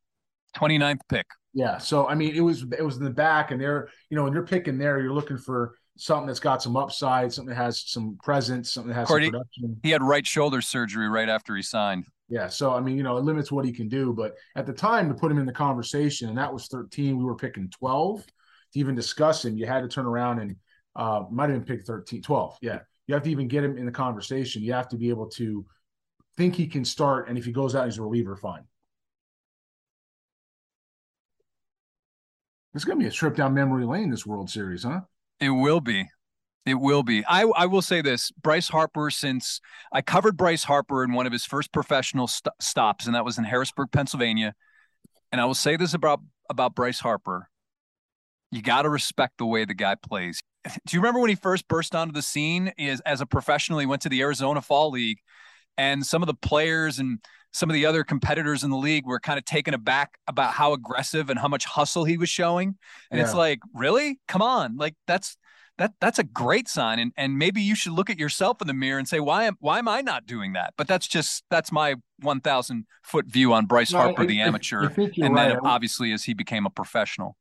29th 0.57 1.01
pick. 1.09 1.27
Yeah. 1.53 1.79
So 1.79 2.09
I 2.09 2.15
mean, 2.15 2.35
it 2.35 2.41
was 2.41 2.65
it 2.79 2.83
was 2.83 2.97
in 2.97 3.05
the 3.05 3.11
back, 3.11 3.51
and 3.51 3.61
they're 3.61 3.89
you 4.09 4.17
know 4.17 4.25
when 4.25 4.33
you're 4.33 4.47
picking 4.47 4.79
there, 4.79 5.01
you're 5.01 5.13
looking 5.13 5.39
for 5.39 5.75
something 5.97 6.27
that's 6.27 6.41
got 6.41 6.63
some 6.63 6.77
upside, 6.77 7.33
something 7.33 7.55
that 7.55 7.63
has 7.63 7.83
some 7.91 8.19
presence, 8.23 8.73
something 8.73 8.89
that 8.89 8.95
has 8.95 9.09
Cordy, 9.09 9.27
some 9.27 9.33
production. 9.33 9.81
He 9.83 9.91
had 9.91 10.03
right 10.03 10.27
shoulder 10.27 10.61
surgery 10.61 11.09
right 11.09 11.29
after 11.29 11.57
he 11.57 11.63
signed. 11.63 12.07
Yeah. 12.31 12.49
So 12.49 12.73
I 12.73 12.81
mean, 12.81 12.97
you 12.97 13.03
know, 13.03 13.19
it 13.19 13.25
limits 13.25 13.53
what 13.53 13.67
he 13.67 13.73
can 13.73 13.89
do. 13.89 14.15
But 14.15 14.37
at 14.57 14.65
the 14.65 14.73
time 14.73 15.09
to 15.09 15.15
put 15.15 15.31
him 15.31 15.39
in 15.39 15.47
the 15.47 15.53
conversation, 15.53 16.29
and 16.29 16.39
that 16.39 16.53
was 16.53 16.69
13, 16.69 17.19
we 17.19 17.25
were 17.25 17.35
picking 17.35 17.69
12 17.69 18.25
to 18.25 18.79
even 18.79 18.95
discuss 18.95 19.45
him. 19.45 19.59
You 19.59 19.67
had 19.67 19.83
to 19.83 19.89
turn 19.89 20.07
around 20.07 20.39
and 20.39 20.57
uh 20.97 21.25
might 21.31 21.51
have 21.51 21.59
been 21.65 21.77
picked 21.77 21.87
13, 21.87 22.23
12. 22.23 22.59
Yeah. 22.63 22.79
You 23.07 23.15
have 23.15 23.25
to 23.25 23.31
even 23.31 23.49
get 23.49 23.65
him 23.65 23.77
in 23.77 23.85
the 23.85 23.93
conversation. 23.93 24.63
You 24.63 24.73
have 24.73 24.89
to 24.91 24.97
be 24.97 25.09
able 25.09 25.29
to 25.31 25.67
think 26.37 26.55
he 26.55 26.69
can 26.69 26.85
start, 26.85 27.29
and 27.29 27.37
if 27.37 27.45
he 27.45 27.53
goes 27.53 27.75
out 27.75 27.89
as 27.89 27.99
a 27.99 28.03
reliever, 28.03 28.37
fine. 28.37 28.63
It's 32.73 32.85
going 32.85 32.99
to 32.99 33.03
be 33.03 33.09
a 33.09 33.13
trip 33.13 33.35
down 33.35 33.53
memory 33.53 33.85
lane 33.85 34.11
this 34.11 34.25
World 34.25 34.49
Series, 34.49 34.85
huh? 34.85 35.01
It 35.41 35.51
will 35.51 35.81
be. 35.81 36.07
It 36.67 36.75
will 36.75 37.03
be. 37.03 37.25
I, 37.27 37.43
I 37.43 37.67
will 37.67 37.83
say 37.83 38.03
this 38.03 38.31
Bryce 38.33 38.69
Harper, 38.69 39.11
since 39.11 39.61
I 39.93 40.03
covered 40.03 40.37
Bryce 40.37 40.65
Harper 40.65 41.03
in 41.03 41.13
one 41.13 41.27
of 41.27 41.33
his 41.33 41.45
first 41.45 41.73
professional 41.73 42.27
st- 42.27 42.53
stops, 42.61 43.07
and 43.07 43.15
that 43.15 43.25
was 43.25 43.39
in 43.39 43.45
Harrisburg, 43.45 43.89
Pennsylvania. 43.93 44.55
And 45.33 45.41
I 45.41 45.45
will 45.47 45.55
say 45.55 45.77
this 45.77 45.95
about, 45.95 46.21
about 46.51 46.75
Bryce 46.75 47.01
Harper 47.01 47.51
you 48.51 48.63
got 48.63 48.83
to 48.83 48.89
respect 48.89 49.39
the 49.39 49.47
way 49.47 49.65
the 49.65 49.75
guy 49.75 49.95
plays. 49.95 50.43
Do 50.65 50.97
you 50.97 51.01
remember 51.01 51.21
when 51.21 51.31
he 51.31 51.37
first 51.37 51.69
burst 51.69 51.95
onto 51.95 52.13
the 52.13 52.23
scene 52.23 52.73
is 52.79 53.01
as 53.01 53.21
a 53.21 53.27
professional? 53.27 53.79
He 53.79 53.87
went 53.87 54.03
to 54.03 54.09
the 54.09 54.21
Arizona 54.21 54.61
Fall 54.61 54.91
League, 54.91 55.19
and 55.79 56.05
some 56.05 56.23
of 56.23 56.27
the 56.27 56.35
players 56.35 56.99
and 56.99 57.19
some 57.53 57.69
of 57.69 57.75
the 57.75 57.87
other 57.87 58.05
competitors 58.05 58.63
in 58.63 58.71
the 58.71 58.77
league 58.77 59.07
were 59.07 59.19
kind 59.19 59.39
of 59.39 59.45
taken 59.45 59.75
aback 59.75 60.19
about 60.29 60.53
how 60.53 60.73
aggressive 60.73 61.31
and 61.31 61.39
how 61.39 61.49
much 61.49 61.65
hustle 61.65 62.05
he 62.05 62.17
was 62.17 62.29
showing. 62.29 62.77
And 63.11 63.19
yeah. 63.19 63.25
it's 63.25 63.35
like, 63.35 63.59
really? 63.75 64.21
Come 64.29 64.41
on. 64.41 64.77
Like 64.77 64.95
that's 65.09 65.37
that 65.81 65.95
that's 66.01 66.19
a 66.19 66.25
great 66.25 66.69
sign. 66.69 66.99
And 66.99 67.13
and 67.17 67.39
maybe 67.39 67.61
you 67.61 67.75
should 67.75 67.93
look 67.93 68.11
at 68.11 68.19
yourself 68.19 68.61
in 68.61 68.69
the 68.69 68.75
mirror 68.75 68.99
and 68.99 69.09
say, 69.09 69.19
why 69.19 69.45
am 69.45 69.57
why 69.61 69.79
am 69.79 69.89
I 69.89 70.03
not 70.03 70.27
doing 70.27 70.53
that? 70.53 70.75
But 70.77 70.87
that's 70.87 71.09
just 71.09 71.43
that's 71.51 71.73
my 71.73 71.97
one 72.21 72.41
thousand 72.41 72.85
foot 73.03 73.27
view 73.27 73.53
on 73.53 73.67
Bryce 73.67 73.93
no, 73.93 73.99
Harper, 73.99 74.23
I, 74.23 74.27
the 74.27 74.41
amateur. 74.41 74.91
I, 74.91 75.03
I 75.03 75.11
and 75.23 75.35
right. 75.35 75.49
then 75.49 75.59
obviously 75.65 76.13
as 76.13 76.25
he 76.25 76.35
became 76.35 76.67
a 76.67 76.71
professional. 76.71 77.37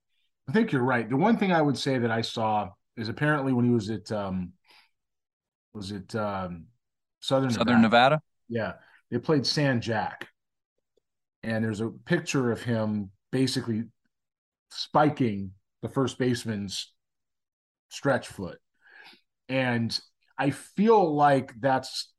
I 0.48 0.54
think 0.54 0.72
you're 0.72 0.82
right. 0.82 1.08
The 1.08 1.18
one 1.18 1.38
thing 1.38 1.52
I 1.52 1.62
would 1.62 1.78
say 1.78 2.00
that 2.00 2.10
I 2.10 2.22
saw 2.22 2.70
is 2.98 3.10
apparently 3.10 3.54
when 3.54 3.66
he 3.66 3.72
was 3.72 3.90
at 3.90 4.12
um 4.12 4.54
was 5.74 5.92
it 5.92 6.16
um 6.16 6.66
Southern 7.20 7.52
Southern 7.52 7.82
Nevada? 7.82 8.16
Nevada? 8.16 8.22
Yeah. 8.48 8.74
They 9.12 9.20
played 9.20 9.46
San 9.46 9.82
Jack. 9.82 10.28
And 11.44 11.64
there's 11.64 11.82
a 11.82 11.90
picture 11.90 12.52
of 12.52 12.62
him 12.62 13.12
basically 13.32 13.84
spiking 14.72 15.52
the 15.82 15.90
first 15.90 16.18
baseman's 16.18 16.92
stretch 17.90 18.28
foot. 18.28 18.60
And 19.48 19.98
I 20.38 20.52
feel 20.52 21.16
like 21.16 21.54
that's 21.60 22.12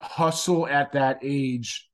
hustle 0.00 0.66
at 0.66 0.92
that 0.92 1.18
age 1.22 1.88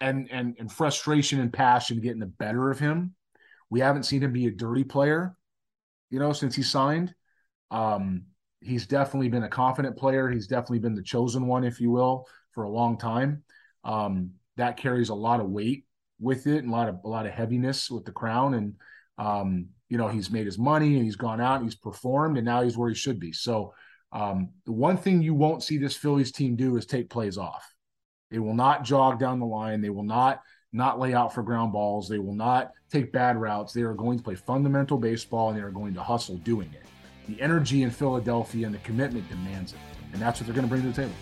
and 0.00 0.28
and 0.30 0.56
and 0.58 0.70
frustration 0.70 1.40
and 1.40 1.52
passion 1.52 2.00
getting 2.00 2.20
the 2.20 2.26
better 2.26 2.70
of 2.70 2.78
him. 2.78 3.14
We 3.70 3.80
haven't 3.80 4.04
seen 4.04 4.22
him 4.22 4.32
be 4.32 4.46
a 4.46 4.50
dirty 4.50 4.84
player, 4.84 5.34
you 6.10 6.18
know, 6.18 6.32
since 6.32 6.54
he 6.54 6.62
signed. 6.62 7.14
Um, 7.70 8.24
he's 8.60 8.86
definitely 8.86 9.28
been 9.28 9.42
a 9.42 9.48
confident 9.48 9.96
player. 9.96 10.30
He's 10.30 10.46
definitely 10.46 10.78
been 10.78 10.94
the 10.94 11.02
chosen 11.02 11.46
one, 11.46 11.64
if 11.64 11.80
you 11.80 11.90
will, 11.90 12.26
for 12.52 12.64
a 12.64 12.70
long 12.70 12.98
time. 12.98 13.42
Um, 13.84 14.32
that 14.56 14.76
carries 14.76 15.10
a 15.10 15.14
lot 15.14 15.40
of 15.40 15.50
weight 15.50 15.84
with 16.20 16.46
it 16.46 16.58
and 16.58 16.68
a 16.68 16.72
lot 16.72 16.88
of 16.88 16.98
a 17.04 17.08
lot 17.08 17.26
of 17.26 17.32
heaviness 17.32 17.90
with 17.90 18.04
the 18.04 18.12
crown. 18.12 18.54
And 18.54 18.74
um, 19.18 19.68
you 19.88 19.98
know, 19.98 20.08
he's 20.08 20.30
made 20.30 20.46
his 20.46 20.58
money 20.58 20.96
and 20.96 21.04
he's 21.04 21.16
gone 21.16 21.40
out 21.40 21.56
and 21.56 21.64
he's 21.64 21.74
performed, 21.74 22.36
and 22.36 22.44
now 22.44 22.62
he's 22.62 22.76
where 22.76 22.88
he 22.88 22.94
should 22.94 23.18
be. 23.18 23.32
So 23.32 23.74
um, 24.12 24.50
the 24.64 24.72
one 24.72 24.96
thing 24.96 25.22
you 25.22 25.34
won't 25.34 25.62
see 25.62 25.78
this 25.78 25.96
Phillies 25.96 26.32
team 26.32 26.56
do 26.56 26.76
is 26.76 26.86
take 26.86 27.10
plays 27.10 27.38
off. 27.38 27.74
They 28.30 28.38
will 28.38 28.54
not 28.54 28.84
jog 28.84 29.18
down 29.18 29.40
the 29.40 29.46
line. 29.46 29.80
They 29.80 29.90
will 29.90 30.02
not 30.02 30.42
not 30.72 31.00
lay 31.00 31.14
out 31.14 31.32
for 31.32 31.42
ground 31.42 31.72
balls. 31.72 32.08
They 32.08 32.18
will 32.18 32.34
not 32.34 32.72
take 32.90 33.10
bad 33.10 33.36
routes. 33.38 33.72
They 33.72 33.82
are 33.82 33.94
going 33.94 34.18
to 34.18 34.24
play 34.24 34.34
fundamental 34.34 34.98
baseball 34.98 35.48
and 35.48 35.58
they 35.58 35.62
are 35.62 35.70
going 35.70 35.94
to 35.94 36.02
hustle 36.02 36.36
doing 36.38 36.70
it. 36.74 36.84
The 37.26 37.40
energy 37.40 37.82
in 37.82 37.90
Philadelphia 37.90 38.66
and 38.66 38.74
the 38.74 38.80
commitment 38.80 39.28
demands 39.30 39.72
it. 39.72 39.78
And 40.12 40.20
that's 40.20 40.40
what 40.40 40.46
they're 40.46 40.54
going 40.54 40.66
to 40.66 40.70
bring 40.70 40.82
to 40.82 40.88
the 40.88 40.94
table. 40.94 41.14